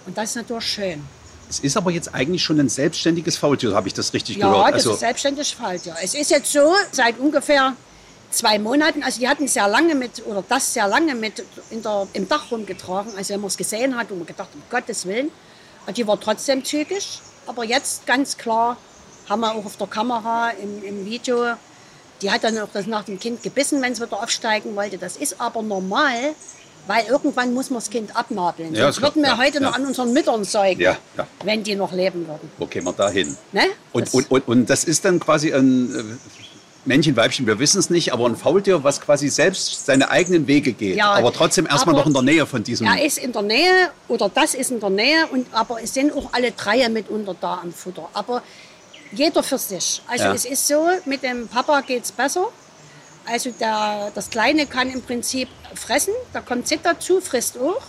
Und 0.07 0.17
das 0.17 0.31
ist 0.31 0.37
natürlich 0.37 0.65
schön. 0.65 1.05
Es 1.51 1.59
ist 1.59 1.77
aber 1.77 1.91
jetzt 1.91 2.15
eigentlich 2.15 2.45
schon 2.45 2.61
ein 2.61 2.69
selbstständiges 2.69 3.37
Faultier, 3.37 3.75
habe 3.75 3.89
ich 3.89 3.95
das 3.95 4.15
richtig 4.15 4.37
Ja, 4.37 4.49
gehört? 4.49 4.69
das 4.69 4.75
Also, 4.75 4.93
ist 4.93 5.01
selbstständig 5.01 5.57
Faultier. 5.57 5.97
Es 6.01 6.15
ist 6.15 6.31
jetzt 6.31 6.53
so, 6.53 6.73
seit 6.93 7.19
ungefähr 7.19 7.75
zwei 8.31 8.61
Monaten, 8.61 9.03
also 9.03 9.19
die 9.19 9.29
hatten 9.29 9.49
sehr 9.49 9.67
lange 9.67 9.97
mit, 9.97 10.25
oder 10.27 10.45
das 10.49 10.73
sehr 10.73 10.87
lange 10.87 11.17
mit 11.17 11.43
in 11.71 11.83
der, 11.83 12.07
im 12.13 12.29
Dach 12.29 12.53
rumgetragen, 12.53 13.13
also 13.17 13.35
wenn 13.35 13.41
man 13.41 13.49
es 13.49 13.57
gesehen 13.57 13.97
hat 13.97 14.13
und 14.13 14.19
man 14.19 14.27
gedacht, 14.29 14.51
um 14.55 14.63
Gottes 14.71 15.05
Willen, 15.07 15.31
und 15.87 15.97
die 15.97 16.07
war 16.07 16.21
trotzdem 16.21 16.65
zügig. 16.65 17.21
Aber 17.49 17.65
jetzt 17.65 18.07
ganz 18.07 18.37
klar, 18.37 18.77
haben 19.29 19.41
wir 19.41 19.53
auch 19.53 19.65
auf 19.65 19.77
der 19.77 19.89
Kamera 19.89 20.51
im, 20.51 20.85
im 20.85 21.05
Video, 21.05 21.55
die 22.23 22.31
hat 22.31 22.45
dann 22.45 22.57
auch 22.59 22.69
das 22.73 22.87
nach 22.87 23.03
dem 23.03 23.19
Kind 23.19 23.43
gebissen, 23.43 23.83
wenn 23.83 23.93
es 23.93 24.01
wieder 24.01 24.23
aufsteigen 24.23 24.77
wollte. 24.77 24.99
Das 24.99 25.17
ist 25.17 25.41
aber 25.41 25.63
normal, 25.63 26.35
weil 26.87 27.05
irgendwann 27.07 27.53
muss 27.55 27.71
man 27.71 27.79
das 27.81 27.90
Kind 27.90 28.14
abnabeln. 28.16 28.75
Ja, 28.75 28.85
Sonst 28.85 29.03
würden 29.03 29.23
wir 29.23 29.31
Ja, 29.31 29.38
heute 29.38 29.55
ja. 29.55 29.61
noch 29.61 29.75
an 29.75 29.87
unseren 29.87 30.12
Müttern 30.12 30.45
säugen, 30.45 30.81
Ja, 30.81 30.97
wenn 31.45 31.62
die 31.62 31.75
noch 31.77 31.93
leben 31.93 32.27
würden. 32.27 32.51
wo 32.59 32.66
kämen 32.66 32.87
wir 32.88 32.93
da 32.93 33.09
hin? 33.11 33.37
Ne? 33.53 33.62
Und, 33.93 34.07
Das- 34.07 34.14
und, 34.14 34.31
und, 34.31 34.49
und 34.49 34.71
das 34.71 34.85
ist 34.85 35.05
dann 35.05 35.21
quasi 35.21 35.53
ein 35.53 35.95
äh, 35.95 36.03
Männchen, 36.87 37.14
Weibchen, 37.14 37.47
wir 37.47 37.59
wissen 37.59 37.79
es 37.79 37.90
nicht, 37.90 38.12
aber 38.12 38.25
ein 38.27 38.37
Faultier, 38.37 38.83
was 38.83 39.01
quasi 39.03 39.29
selbst 39.29 39.85
seine 39.85 40.11
eigenen 40.11 40.47
Wege 40.47 40.73
geht, 40.73 40.97
Ja, 40.97 41.12
aber 41.12 41.31
trotzdem 41.33 41.66
erstmal 41.66 41.95
aber 41.95 42.01
noch 42.01 42.07
in 42.07 42.14
der 42.14 42.23
Nähe 42.23 42.47
von 42.47 42.64
diesem. 42.64 42.87
Er 42.87 43.05
ist 43.05 43.19
in 43.19 43.33
der 43.33 43.43
Nähe 43.43 43.90
oder 44.09 44.31
das 44.31 44.55
ist 44.55 44.71
in 44.71 44.81
der 44.81 44.88
Nähe, 44.90 45.27
und, 45.31 45.47
aber 45.53 45.83
es 45.83 45.93
sind 45.93 46.12
auch 46.14 46.33
alle 46.33 46.53
drei 46.53 46.88
mitunter 46.88 47.37
da 47.38 47.61
am 47.62 47.73
Futter. 47.73 48.09
Aber 48.14 48.43
jeder 49.12 49.43
für 49.43 49.59
sich. 49.59 50.01
Also 50.09 50.25
Ja. 50.25 50.33
es 50.35 50.45
ist 50.47 50.66
so, 50.69 50.87
mit 51.05 51.23
dem 51.23 51.49
Papa 51.49 51.83
geht 51.83 52.05
es 52.05 52.12
besser. 52.12 52.47
Also 53.31 53.51
der, 53.53 54.11
das 54.12 54.29
Kleine 54.29 54.66
kann 54.66 54.90
im 54.90 55.03
Prinzip 55.03 55.49
fressen, 55.77 56.12
da 56.33 56.40
kommt 56.40 56.66
Zit 56.66 56.81
dazu, 56.83 57.21
frisst 57.21 57.57
auch. 57.59 57.81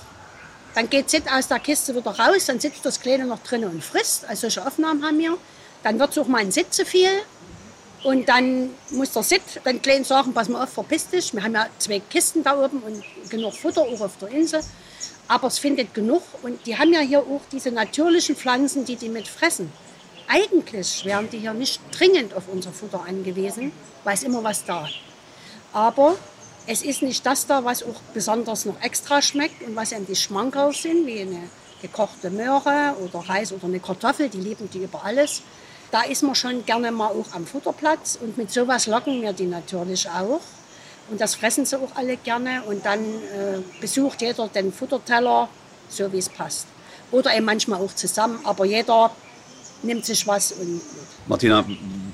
Dann 0.75 0.87
geht 0.87 1.09
Zit 1.09 1.23
aus 1.31 1.47
der 1.47 1.57
Kiste 1.57 1.95
wieder 1.95 2.11
raus, 2.11 2.45
dann 2.45 2.59
sitzt 2.59 2.85
das 2.85 3.01
Kleine 3.01 3.25
noch 3.25 3.39
drin 3.39 3.65
und 3.65 3.83
frisst. 3.83 4.23
Also 4.25 4.41
solche 4.41 4.65
Aufnahmen 4.65 5.03
haben 5.03 5.17
wir. 5.17 5.35
Dann 5.81 5.99
wird 5.99 6.11
es 6.11 6.17
auch 6.19 6.27
mal 6.27 6.41
ein 6.41 6.51
Sit 6.51 6.71
zu 6.71 6.85
viel. 6.85 7.09
Und 8.03 8.29
dann 8.29 8.69
muss 8.91 9.13
der 9.13 9.23
Sit 9.23 9.41
dann 9.63 9.81
klein 9.81 10.03
sagen, 10.03 10.31
pass 10.31 10.47
mal 10.47 10.63
auf, 10.63 10.73
verpiss 10.73 11.07
dich. 11.07 11.33
Wir 11.33 11.43
haben 11.43 11.55
ja 11.55 11.67
zwei 11.79 11.99
Kisten 11.99 12.43
da 12.43 12.63
oben 12.63 12.83
und 12.83 13.03
genug 13.29 13.55
Futter 13.55 13.81
auch 13.81 14.01
auf 14.01 14.17
der 14.21 14.29
Insel. 14.29 14.61
Aber 15.27 15.47
es 15.47 15.57
findet 15.57 15.95
genug. 15.95 16.21
Und 16.43 16.67
die 16.67 16.77
haben 16.77 16.93
ja 16.93 16.99
hier 16.99 17.19
auch 17.19 17.41
diese 17.51 17.71
natürlichen 17.71 18.35
Pflanzen, 18.35 18.85
die 18.85 18.95
die 18.95 19.09
mit 19.09 19.27
fressen. 19.27 19.73
Eigentlich 20.27 21.03
wären 21.03 21.29
die 21.31 21.39
hier 21.39 21.53
nicht 21.53 21.81
dringend 21.91 22.35
auf 22.35 22.43
unser 22.47 22.71
Futter 22.71 23.03
angewiesen, 23.07 23.71
weil 24.03 24.13
es 24.13 24.21
immer 24.23 24.43
was 24.43 24.63
da. 24.65 24.87
Aber 25.73 26.15
es 26.67 26.81
ist 26.81 27.01
nicht 27.01 27.25
das 27.25 27.47
da, 27.47 27.63
was 27.63 27.83
auch 27.83 28.01
besonders 28.13 28.65
noch 28.65 28.79
extra 28.81 29.21
schmeckt 29.21 29.63
und 29.63 29.75
was 29.75 29.91
eben 29.91 30.05
die 30.05 30.15
Schmankerl 30.15 30.73
sind, 30.73 31.05
wie 31.05 31.21
eine 31.21 31.49
gekochte 31.81 32.29
Möhre 32.29 32.95
oder 33.03 33.19
Reis 33.27 33.51
oder 33.51 33.65
eine 33.65 33.79
Kartoffel, 33.79 34.29
die 34.29 34.39
lieben 34.39 34.69
die 34.69 34.83
über 34.83 35.03
alles. 35.03 35.41
Da 35.91 36.03
ist 36.03 36.23
man 36.23 36.35
schon 36.35 36.65
gerne 36.65 36.91
mal 36.91 37.07
auch 37.07 37.33
am 37.33 37.45
Futterplatz 37.45 38.17
und 38.21 38.37
mit 38.37 38.51
sowas 38.51 38.87
locken 38.87 39.21
wir 39.21 39.33
die 39.33 39.47
natürlich 39.47 40.07
auch. 40.09 40.41
Und 41.09 41.19
das 41.19 41.35
fressen 41.35 41.65
sie 41.65 41.77
auch 41.77 41.95
alle 41.95 42.15
gerne 42.15 42.63
und 42.63 42.85
dann 42.85 43.01
äh, 43.03 43.59
besucht 43.81 44.21
jeder 44.21 44.47
den 44.47 44.71
Futterteller, 44.71 45.49
so 45.89 46.13
wie 46.13 46.19
es 46.19 46.29
passt. 46.29 46.67
Oder 47.11 47.35
eben 47.35 47.45
manchmal 47.45 47.81
auch 47.81 47.93
zusammen, 47.93 48.39
aber 48.45 48.65
jeder 48.65 49.11
nimmt 49.83 50.05
sich 50.05 50.25
was 50.27 50.53
und 50.53 50.81
Martina, 51.27 51.65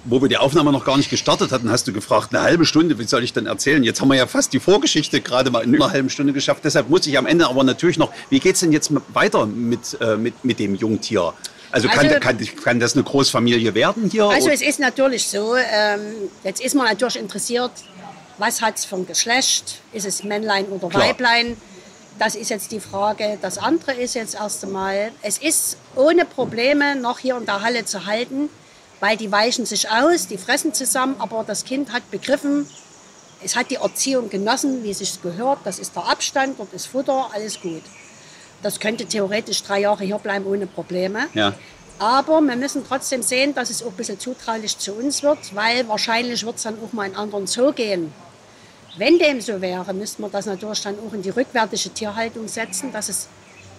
wo 0.09 0.21
wir 0.21 0.29
die 0.29 0.37
Aufnahme 0.37 0.71
noch 0.71 0.85
gar 0.85 0.97
nicht 0.97 1.09
gestartet 1.09 1.51
hatten, 1.51 1.69
hast 1.69 1.87
du 1.87 1.93
gefragt, 1.93 2.33
eine 2.33 2.41
halbe 2.43 2.65
Stunde, 2.65 2.97
wie 2.97 3.03
soll 3.03 3.23
ich 3.23 3.33
denn 3.33 3.45
erzählen? 3.45 3.83
Jetzt 3.83 4.01
haben 4.01 4.07
wir 4.07 4.15
ja 4.15 4.27
fast 4.27 4.53
die 4.53 4.59
Vorgeschichte 4.59 5.21
gerade 5.21 5.51
mal 5.51 5.63
in 5.63 5.75
einer 5.75 5.91
halben 5.91 6.09
Stunde 6.09 6.33
geschafft. 6.33 6.61
Deshalb 6.63 6.89
muss 6.89 7.05
ich 7.07 7.17
am 7.17 7.25
Ende 7.25 7.47
aber 7.47 7.63
natürlich 7.63 7.97
noch, 7.97 8.11
wie 8.29 8.39
geht 8.39 8.55
es 8.55 8.61
denn 8.61 8.71
jetzt 8.71 8.91
weiter 9.13 9.45
mit, 9.45 9.97
äh, 10.01 10.15
mit, 10.15 10.43
mit 10.45 10.59
dem 10.59 10.75
Jungtier? 10.75 11.33
Also, 11.71 11.89
kann, 11.89 12.07
Also- 12.07 12.19
kann, 12.19 12.37
kann 12.63 12.79
das 12.79 12.93
eine 12.93 13.03
Großfamilie 13.03 13.75
werden 13.75 14.09
hier? 14.09 14.25
Also 14.25 14.49
es 14.49 14.61
ist 14.61 14.79
natürlich 14.79 15.27
so, 15.27 15.55
ähm, 15.55 15.99
jetzt 16.43 16.61
ist 16.61 16.75
man 16.75 16.85
natürlich 16.87 17.17
interessiert, 17.17 17.71
was 18.37 18.61
hat 18.61 18.77
es 18.77 18.91
ein 18.93 19.05
Geschlecht, 19.05 19.81
ist 19.91 20.05
es 20.05 20.23
Männlein 20.23 20.65
oder 20.67 20.87
Klar. 20.87 21.03
Weiblein? 21.09 21.57
Das 22.19 22.35
ist 22.35 22.49
jetzt 22.49 22.71
die 22.71 22.79
Frage. 22.79 23.37
Das 23.41 23.57
andere 23.57 23.93
ist 23.93 24.15
jetzt 24.15 24.35
erst 24.35 24.63
einmal, 24.63 25.11
es 25.21 25.37
ist 25.37 25.77
ohne 25.95 26.25
Probleme 26.25 26.95
noch 26.95 27.19
hier 27.19 27.35
in 27.37 27.45
der 27.45 27.61
Halle 27.61 27.83
zu 27.85 28.05
halten, 28.05 28.49
weil 28.99 29.17
die 29.17 29.31
weichen 29.31 29.65
sich 29.65 29.89
aus, 29.89 30.27
die 30.27 30.37
fressen 30.37 30.73
zusammen, 30.73 31.15
aber 31.19 31.43
das 31.45 31.63
Kind 31.65 31.91
hat 31.93 32.09
begriffen, 32.11 32.67
es 33.43 33.55
hat 33.55 33.69
die 33.69 33.75
Erziehung 33.75 34.29
genossen, 34.29 34.83
wie 34.83 34.91
es 34.91 34.97
sich 34.97 35.21
gehört. 35.21 35.59
Das 35.63 35.77
ist 35.77 35.95
der 35.95 36.05
Abstand, 36.05 36.59
dort 36.59 36.73
ist 36.73 36.87
Futter, 36.87 37.29
alles 37.33 37.59
gut. 37.61 37.83
Das 38.63 38.79
könnte 38.79 39.05
theoretisch 39.05 39.61
drei 39.61 39.81
Jahre 39.81 40.03
hier 40.03 40.17
bleiben 40.17 40.45
ohne 40.45 40.67
Probleme. 40.67 41.27
ja. 41.33 41.53
Aber 41.99 42.41
wir 42.41 42.55
müssen 42.55 42.85
trotzdem 42.87 43.23
sehen, 43.23 43.55
dass 43.55 43.71
es 43.71 43.81
auch 43.81 43.87
ein 43.87 43.93
bisschen 43.93 44.19
zutraulich 44.19 44.77
zu 44.77 44.93
uns 44.93 45.23
wird, 45.23 45.55
weil 45.55 45.87
wahrscheinlich 45.87 46.45
wird 46.45 46.57
es 46.57 46.61
dann 46.61 46.77
auch 46.79 46.93
mal 46.93 47.07
in 47.07 47.15
anderen 47.15 47.47
Zoo 47.47 47.71
gehen. 47.71 48.13
Wenn 48.97 49.17
dem 49.17 49.41
so 49.41 49.59
wäre, 49.61 49.93
müssten 49.95 50.21
wir 50.21 50.29
das 50.29 50.45
natürlich 50.45 50.79
dann 50.81 50.95
auch 50.99 51.11
in 51.13 51.23
die 51.23 51.31
rückwärtige 51.31 51.89
Tierhaltung 51.89 52.47
setzen, 52.47 52.91
dass 52.91 53.09
es 53.09 53.27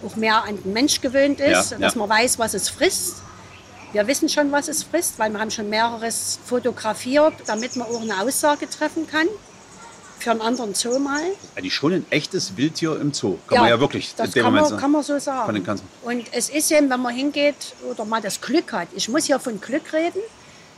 auch 0.05 0.17
mehr 0.17 0.43
an 0.43 0.61
den 0.61 0.73
Mensch 0.73 0.99
gewöhnt 0.99 1.39
ist, 1.39 1.71
Ja, 1.71 1.77
dass 1.77 1.93
ja. 1.93 1.99
man 1.99 2.09
weiß, 2.09 2.37
was 2.39 2.53
es 2.55 2.67
frisst. 2.67 3.21
Wir 3.91 4.05
wissen 4.07 4.29
schon, 4.29 4.51
was 4.51 4.67
es 4.67 4.83
frisst, 4.83 5.17
weil 5.17 5.31
wir 5.31 5.39
haben 5.39 5.49
schon 5.51 5.69
mehreres 5.69 6.39
fotografiert, 6.45 7.33
damit 7.47 7.75
man 7.75 7.87
auch 7.87 8.01
eine 8.01 8.21
Aussage 8.21 8.69
treffen 8.69 9.07
kann. 9.07 9.27
Für 10.19 10.31
einen 10.31 10.41
anderen 10.41 10.75
Zoo 10.75 10.99
mal. 10.99 11.21
Eigentlich 11.55 11.73
schon 11.73 11.93
ein 11.93 12.05
echtes 12.09 12.57
Wildtier 12.57 12.99
im 12.99 13.13
Zoo. 13.13 13.37
Kann 13.47 13.59
man 13.59 13.69
ja 13.69 13.79
wirklich 13.79 14.13
das 14.15 14.27
in 14.27 14.33
dem 14.33 14.43
kann 14.43 14.51
Moment 14.51 14.61
man, 14.63 14.69
sagen. 14.71 14.81
kann 14.81 14.91
man 14.91 15.03
so 15.03 15.17
sagen. 15.17 15.45
Von 15.45 15.55
den 15.55 15.63
ganzen- 15.63 15.87
Und 16.03 16.25
es 16.33 16.49
ist 16.49 16.69
eben, 16.71 16.89
wenn 16.89 16.99
man 16.99 17.15
hingeht 17.15 17.73
oder 17.89 18.03
mal 18.03 18.21
das 18.21 18.41
Glück 18.41 18.73
hat, 18.73 18.89
ich 18.93 19.07
muss 19.07 19.25
hier 19.25 19.39
von 19.39 19.61
Glück 19.61 19.93
reden, 19.93 20.19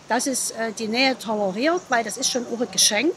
dass 0.07 0.27
es 0.27 0.51
äh, 0.51 0.71
die 0.77 0.87
Nähe 0.87 1.17
toleriert, 1.17 1.81
weil 1.89 2.03
das 2.03 2.17
ist 2.17 2.29
schon 2.29 2.45
auch 2.53 2.61
ein 2.61 2.69
Geschenk. 2.71 3.13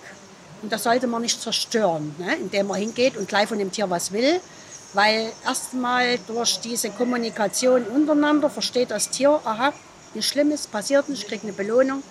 Und 0.63 0.73
das 0.73 0.85
sollte 0.85 1.07
man 1.07 1.21
nicht 1.21 1.43
zerstören, 1.43 2.15
ne? 2.19 2.37
indem 2.37 2.69
man 2.69 2.79
hingeht 2.81 3.19
und 3.19 3.29
gleich 3.29 3.47
von 3.47 3.59
dem 3.59 3.71
Tier 3.71 3.91
was 3.91 4.11
will. 4.11 4.41
Weil 4.95 5.33
erstmal 5.45 6.19
durch 6.27 6.61
diese 6.61 6.91
Kommunikation 6.91 7.83
untereinander 7.85 8.49
versteht 8.49 8.91
das 8.91 9.11
Tier, 9.11 9.41
aha, 9.45 9.73
nichts 10.15 10.31
Schlimmes 10.31 10.67
passiert 10.67 11.09
nicht, 11.09 11.23
ich 11.23 11.29
kriege 11.29 11.43
eine 11.43 11.53
Belohnung. 11.53 12.03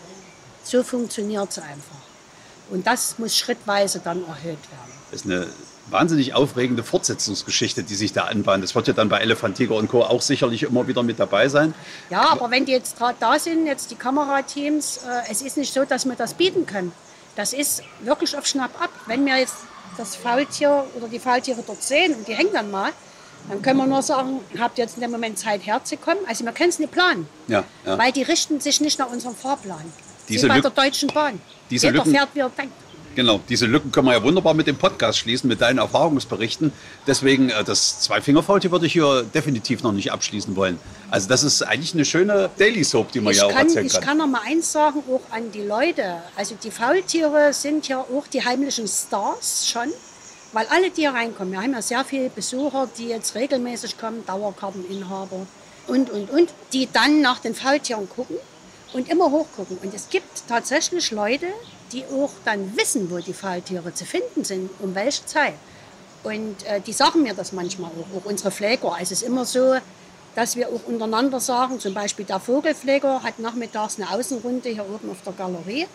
So 0.63 0.83
funktioniert 0.83 1.49
es 1.49 1.59
einfach. 1.59 2.03
Und 2.69 2.85
das 2.85 3.19
muss 3.19 3.35
schrittweise 3.35 3.99
dann 3.99 4.23
erhöht 4.25 4.45
werden. 4.45 4.93
Das 5.11 5.21
ist 5.21 5.25
eine 5.25 5.47
wahnsinnig 5.89 6.33
aufregende 6.33 6.83
Fortsetzungsgeschichte, 6.83 7.83
die 7.83 7.95
sich 7.95 8.13
da 8.13 8.23
anbahnt. 8.23 8.63
Das 8.63 8.75
wird 8.75 8.87
ja 8.87 8.93
dann 8.93 9.09
bei 9.09 9.19
Elefant, 9.19 9.57
Tiger 9.57 9.75
und 9.75 9.89
Co. 9.89 10.03
auch 10.03 10.21
sicherlich 10.21 10.63
immer 10.63 10.87
wieder 10.87 11.03
mit 11.03 11.19
dabei 11.19 11.49
sein. 11.49 11.73
Ja, 12.09 12.29
aber 12.29 12.51
wenn 12.51 12.65
die 12.65 12.71
jetzt 12.71 12.97
gerade 12.97 13.15
da 13.19 13.37
sind, 13.39 13.65
jetzt 13.65 13.91
die 13.91 13.95
Kamerateams, 13.95 14.97
äh, 14.97 15.31
es 15.31 15.41
ist 15.41 15.57
nicht 15.57 15.73
so, 15.73 15.85
dass 15.85 16.05
wir 16.05 16.15
das 16.15 16.33
bieten 16.33 16.65
können. 16.65 16.93
Das 17.35 17.53
ist 17.53 17.83
wirklich 18.01 18.37
auf 18.37 18.45
Schnapp 18.45 18.79
ab. 18.81 18.91
Wenn 19.07 19.25
wir 19.25 19.37
jetzt 19.37 19.55
das 19.97 20.15
Faultier 20.15 20.85
oder 20.95 21.07
die 21.07 21.19
Faultiere 21.19 21.63
dort 21.65 21.81
sehen 21.83 22.13
und 22.15 22.27
die 22.27 22.33
hängen 22.33 22.51
dann 22.53 22.71
mal, 22.71 22.91
dann 23.49 23.61
können 23.61 23.77
wir 23.77 23.85
nur 23.85 24.01
sagen, 24.01 24.39
habt 24.59 24.77
ihr 24.77 24.85
jetzt 24.85 24.95
in 24.95 25.01
dem 25.01 25.11
Moment 25.11 25.37
Zeit 25.37 25.65
herzukommen. 25.65 26.19
Also 26.27 26.45
wir 26.45 26.51
können 26.53 26.69
es 26.69 26.79
nicht 26.79 26.91
planen, 26.91 27.27
Ja, 27.47 27.63
ja. 27.85 27.97
weil 27.97 28.11
die 28.11 28.23
richten 28.23 28.59
sich 28.61 28.79
nicht 28.81 28.99
nach 28.99 29.09
unserem 29.09 29.35
Fahrplan. 29.35 29.83
Diese 30.29 30.45
Wie 30.45 30.49
bei 30.49 30.57
Lück- 30.57 30.61
der 30.61 30.71
Deutschen 30.71 31.09
Bahn. 31.09 31.41
diese 31.69 31.87
Jeder 31.87 31.97
Lücken- 31.99 32.11
fährt, 32.13 32.29
wie 32.33 32.39
er 32.39 32.49
denkt. 32.49 32.73
Genau, 33.15 33.39
diese 33.47 33.67
Lücken 33.67 33.91
können 33.91 34.07
wir 34.07 34.13
ja 34.13 34.23
wunderbar 34.23 34.55
mit 34.55 34.65
dem 34.65 34.75
Podcast 34.75 35.19
schließen, 35.19 35.47
mit 35.47 35.61
deinen 35.61 35.77
Erfahrungsberichten. 35.77 36.73
Deswegen, 37.05 37.49
äh, 37.49 37.63
das 37.63 37.99
Zwei-Finger-Faultier 38.01 38.71
würde 38.71 38.87
ich 38.87 38.93
hier 38.93 39.23
definitiv 39.23 39.83
noch 39.83 39.91
nicht 39.91 40.11
abschließen 40.11 40.55
wollen. 40.55 40.79
Also 41.11 41.29
das 41.29 41.43
ist 41.43 41.61
eigentlich 41.61 41.93
eine 41.93 42.05
schöne 42.05 42.49
Daily 42.57 42.83
Soap, 42.83 43.11
die 43.11 43.21
man 43.21 43.33
Ich 43.33 43.37
ja 43.37 43.45
auch 43.45 43.51
kann, 43.51 43.67
erzählen 43.67 43.85
ich 43.85 43.93
kann. 43.93 44.03
kann 44.03 44.17
noch 44.17 44.27
mal 44.27 44.41
eins 44.45 44.71
sagen, 44.71 45.03
auch 45.07 45.21
an 45.31 45.51
die 45.51 45.61
Leute. 45.61 46.23
Also 46.35 46.55
die 46.61 46.71
Faultiere 46.71 47.53
sind 47.53 47.87
ja 47.87 47.99
auch 47.99 48.25
die 48.31 48.43
heimlichen 48.43 48.87
Stars 48.87 49.69
schon, 49.69 49.89
weil 50.53 50.65
alle, 50.67 50.89
die 50.89 51.01
hier 51.01 51.13
reinkommen, 51.13 51.53
wir 51.53 51.61
haben 51.61 51.73
ja 51.73 51.81
sehr 51.81 52.03
viele 52.05 52.29
Besucher, 52.29 52.87
die 52.97 53.09
jetzt 53.09 53.35
regelmäßig 53.35 53.97
kommen, 53.99 54.25
Dauerkarteninhaber 54.25 55.45
und, 55.87 56.09
und, 56.09 56.29
und, 56.31 56.49
die 56.71 56.87
dann 56.91 57.21
nach 57.21 57.39
den 57.39 57.53
Faultieren 57.53 58.09
gucken 58.09 58.37
und 58.93 59.09
immer 59.09 59.29
hochgucken. 59.29 59.77
Und 59.83 59.93
es 59.93 60.09
gibt 60.09 60.47
tatsächlich 60.47 61.11
Leute, 61.11 61.47
die 61.93 62.03
auch 62.05 62.31
dann 62.43 62.75
wissen, 62.75 63.09
wo 63.09 63.19
die 63.19 63.33
Faultiere 63.33 63.93
zu 63.93 64.05
finden 64.05 64.43
sind, 64.43 64.69
um 64.79 64.95
welche 64.95 65.25
Zeit. 65.25 65.53
Und 66.23 66.65
äh, 66.65 66.81
die 66.81 66.93
sagen 66.93 67.21
mir 67.21 67.33
das 67.33 67.51
manchmal 67.51 67.91
auch, 67.91 68.17
auch 68.17 68.25
unsere 68.25 68.51
Pfleger. 68.51 68.93
Also 68.93 69.13
es 69.13 69.21
ist 69.21 69.23
immer 69.23 69.45
so, 69.45 69.75
dass 70.35 70.55
wir 70.55 70.69
auch 70.69 70.87
untereinander 70.87 71.39
sagen, 71.39 71.79
zum 71.79 71.93
Beispiel 71.93 72.25
der 72.25 72.39
Vogelpfleger 72.39 73.21
hat 73.23 73.39
nachmittags 73.39 73.97
eine 73.99 74.09
Außenrunde 74.09 74.69
hier 74.69 74.85
oben 74.85 75.11
auf 75.11 75.21
der 75.25 75.33
Galerie. 75.33 75.87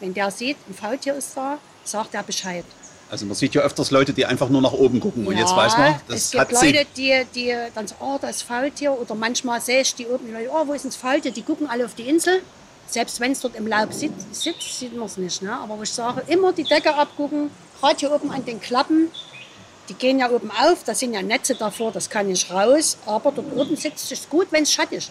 Wenn 0.00 0.14
der 0.14 0.30
sieht, 0.30 0.56
ein 0.68 0.74
Faultier 0.74 1.14
ist 1.14 1.36
da, 1.36 1.58
sagt 1.84 2.14
er 2.14 2.22
Bescheid. 2.22 2.64
Also 3.10 3.26
man 3.26 3.34
sieht 3.34 3.54
ja 3.54 3.62
öfters 3.62 3.90
Leute, 3.90 4.12
die 4.12 4.24
einfach 4.24 4.48
nur 4.48 4.62
nach 4.62 4.72
oben 4.72 4.98
gucken. 4.98 5.26
Und 5.26 5.36
jetzt 5.36 5.54
weiß 5.54 5.76
man, 5.76 6.00
das 6.08 6.16
es 6.16 6.30
gibt 6.30 6.40
hat 6.40 6.52
Leute, 6.52 6.86
die, 6.96 7.22
die 7.34 7.54
dann 7.74 7.86
sagen, 7.86 8.00
oh, 8.02 8.18
das 8.20 8.42
Faultier. 8.42 8.98
Oder 8.98 9.14
manchmal 9.14 9.60
sehe 9.60 9.82
ich 9.82 9.94
die 9.94 10.06
oben, 10.06 10.26
die 10.26 10.32
Leute, 10.32 10.50
oh, 10.52 10.66
wo 10.66 10.72
ist 10.72 10.84
das 10.84 10.96
Faultier? 10.96 11.30
Die 11.30 11.42
gucken 11.42 11.68
alle 11.68 11.84
auf 11.84 11.94
die 11.94 12.08
Insel. 12.08 12.40
Selbst 12.86 13.18
wenn 13.20 13.32
es 13.32 13.40
dort 13.40 13.56
im 13.56 13.66
Laub 13.66 13.92
sit- 13.92 14.12
sitzt, 14.32 14.78
sieht 14.78 14.94
man 14.94 15.06
es 15.06 15.16
nicht. 15.16 15.42
Ne? 15.42 15.52
Aber 15.52 15.82
ich 15.82 15.90
sage, 15.92 16.22
immer 16.28 16.52
die 16.52 16.64
Decke 16.64 16.94
abgucken, 16.94 17.50
gerade 17.80 17.96
hier 17.98 18.12
oben 18.12 18.30
an 18.30 18.44
den 18.44 18.60
Klappen. 18.60 19.10
Die 19.88 19.94
gehen 19.94 20.18
ja 20.18 20.30
oben 20.30 20.50
auf, 20.50 20.82
da 20.84 20.94
sind 20.94 21.12
ja 21.12 21.20
Netze 21.20 21.54
davor, 21.54 21.92
das 21.92 22.08
kann 22.08 22.26
nicht 22.28 22.50
raus. 22.50 22.96
Aber 23.04 23.32
dort 23.32 23.52
oben 23.54 23.76
sitzt 23.76 24.10
es 24.12 24.28
gut, 24.28 24.46
wenn 24.50 24.62
es 24.62 24.72
schattig 24.72 24.98
ist. 24.98 25.10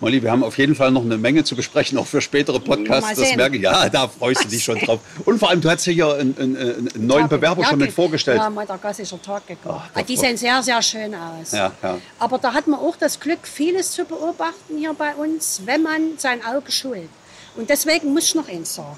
Molly, 0.00 0.22
wir 0.22 0.30
haben 0.30 0.44
auf 0.44 0.56
jeden 0.58 0.76
Fall 0.76 0.92
noch 0.92 1.02
eine 1.02 1.18
Menge 1.18 1.42
zu 1.42 1.56
besprechen, 1.56 1.98
auch 1.98 2.06
für 2.06 2.20
spätere 2.20 2.60
Podcasts. 2.60 3.18
Das 3.18 3.34
merke 3.34 3.56
ich. 3.56 3.62
Ja, 3.62 3.88
da 3.88 4.06
freust 4.06 4.44
du 4.44 4.48
dich 4.48 4.62
schon 4.62 4.78
drauf. 4.78 5.00
Und 5.24 5.38
vor 5.40 5.50
allem, 5.50 5.60
du 5.60 5.68
hast 5.68 5.82
hier 5.84 6.14
einen, 6.14 6.36
einen, 6.38 6.56
einen 6.56 7.06
neuen 7.06 7.28
Bewerber 7.28 7.64
schon 7.64 7.78
mit 7.78 7.88
ge- 7.88 7.94
vorgestellt. 7.94 8.38
Ja, 8.38 8.48
mal 8.48 8.64
der 8.64 8.78
Gassischer 8.78 9.20
Tag 9.20 9.46
gekommen. 9.48 9.80
Ach, 9.82 9.90
das 9.94 10.06
die 10.06 10.16
sehen 10.16 10.36
sehr, 10.36 10.62
sehr 10.62 10.80
schön 10.82 11.12
aus. 11.14 11.50
Ja, 11.50 11.72
ja. 11.82 11.98
Aber 12.20 12.38
da 12.38 12.52
hat 12.54 12.68
man 12.68 12.78
auch 12.78 12.94
das 12.94 13.18
Glück, 13.18 13.40
vieles 13.42 13.90
zu 13.90 14.04
beobachten 14.04 14.78
hier 14.78 14.94
bei 14.94 15.14
uns, 15.16 15.62
wenn 15.64 15.82
man 15.82 16.16
sein 16.16 16.44
Auge 16.44 16.70
schult. 16.70 17.08
Und 17.56 17.68
deswegen 17.68 18.12
muss 18.14 18.24
ich 18.26 18.34
noch 18.36 18.48
eins 18.48 18.76
sagen. 18.76 18.96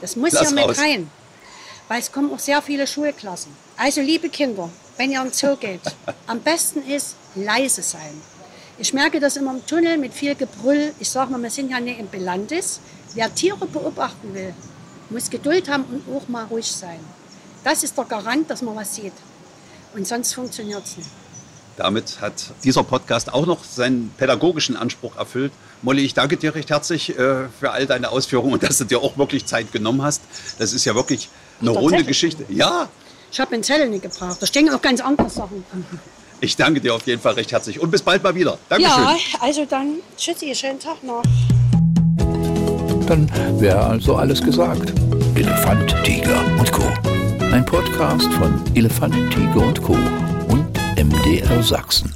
Das 0.00 0.16
muss 0.16 0.32
ja 0.32 0.50
mit 0.50 0.64
raus. 0.64 0.78
rein. 0.80 1.08
Weil 1.86 2.00
es 2.00 2.10
kommen 2.10 2.32
auch 2.32 2.38
sehr 2.40 2.60
viele 2.60 2.86
Schulklassen. 2.88 3.52
Also 3.76 4.00
liebe 4.00 4.28
Kinder, 4.30 4.68
wenn 4.96 5.12
ihr 5.12 5.20
den 5.22 5.32
Zoo 5.32 5.54
geht, 5.54 5.80
am 6.26 6.40
besten 6.40 6.82
ist 6.88 7.14
leise 7.36 7.82
sein. 7.82 8.20
Ich 8.76 8.92
merke 8.92 9.20
das 9.20 9.36
immer 9.36 9.52
im 9.52 9.64
Tunnel 9.66 9.98
mit 9.98 10.12
viel 10.12 10.34
Gebrüll. 10.34 10.92
Ich 10.98 11.08
sage 11.08 11.30
mal, 11.30 11.40
wir 11.40 11.50
sind 11.50 11.70
ja 11.70 11.78
nicht 11.78 12.00
im 12.00 12.08
Belandis. 12.10 12.80
Wer 13.14 13.32
Tiere 13.32 13.66
beobachten 13.66 14.34
will, 14.34 14.52
muss 15.10 15.30
Geduld 15.30 15.68
haben 15.68 15.84
und 15.84 16.16
auch 16.16 16.26
mal 16.28 16.44
ruhig 16.44 16.66
sein. 16.66 16.98
Das 17.62 17.84
ist 17.84 17.96
der 17.96 18.04
Garant, 18.04 18.50
dass 18.50 18.62
man 18.62 18.74
was 18.74 18.96
sieht. 18.96 19.12
Und 19.94 20.06
sonst 20.06 20.34
funktioniert 20.34 20.84
es 20.84 20.96
nicht. 20.96 21.08
Damit 21.76 22.20
hat 22.20 22.34
dieser 22.62 22.82
Podcast 22.82 23.32
auch 23.32 23.46
noch 23.46 23.62
seinen 23.64 24.10
pädagogischen 24.16 24.76
Anspruch 24.76 25.16
erfüllt. 25.16 25.52
Molly, 25.82 26.04
ich 26.04 26.14
danke 26.14 26.36
dir 26.36 26.54
recht 26.54 26.70
herzlich 26.70 27.16
äh, 27.16 27.48
für 27.60 27.70
all 27.70 27.86
deine 27.86 28.10
Ausführungen 28.10 28.54
und 28.54 28.62
dass 28.62 28.78
du 28.78 28.84
dir 28.84 29.00
auch 29.00 29.16
wirklich 29.18 29.46
Zeit 29.46 29.72
genommen 29.72 30.02
hast. 30.02 30.22
Das 30.58 30.72
ist 30.72 30.84
ja 30.84 30.94
wirklich 30.94 31.28
eine 31.60 31.70
runde? 31.70 32.04
Geschichte. 32.04 32.44
Ja, 32.48 32.88
Ich 33.32 33.40
habe 33.40 33.50
den 33.52 33.62
Zettel 33.64 33.88
nicht 33.88 34.02
gebraucht. 34.02 34.40
Da 34.40 34.46
stehen 34.46 34.68
auch 34.70 34.82
ganz 34.82 35.00
andere 35.00 35.30
Sachen. 35.30 35.64
Ich 36.40 36.56
danke 36.56 36.80
dir 36.80 36.94
auf 36.94 37.06
jeden 37.06 37.20
Fall 37.20 37.34
recht 37.34 37.52
herzlich 37.52 37.80
und 37.80 37.90
bis 37.90 38.02
bald 38.02 38.22
mal 38.22 38.34
wieder. 38.34 38.58
Dankeschön. 38.68 39.02
Ja, 39.02 39.16
also 39.40 39.64
dann 39.64 39.96
tschüssi, 40.16 40.54
schönen 40.54 40.78
Tag 40.78 41.02
noch. 41.02 41.22
Dann 43.06 43.30
wäre 43.60 43.80
also 43.80 44.16
alles 44.16 44.42
gesagt. 44.42 44.92
Elefant, 45.34 45.94
Tiger 46.04 46.44
und 46.58 46.72
Co. 46.72 46.82
Ein 47.52 47.64
Podcast 47.64 48.32
von 48.34 48.60
Elefant, 48.74 49.14
Tiger 49.32 49.66
und 49.66 49.82
Co. 49.82 49.92
und 50.48 50.66
MDR 50.96 51.62
Sachsen. 51.62 52.14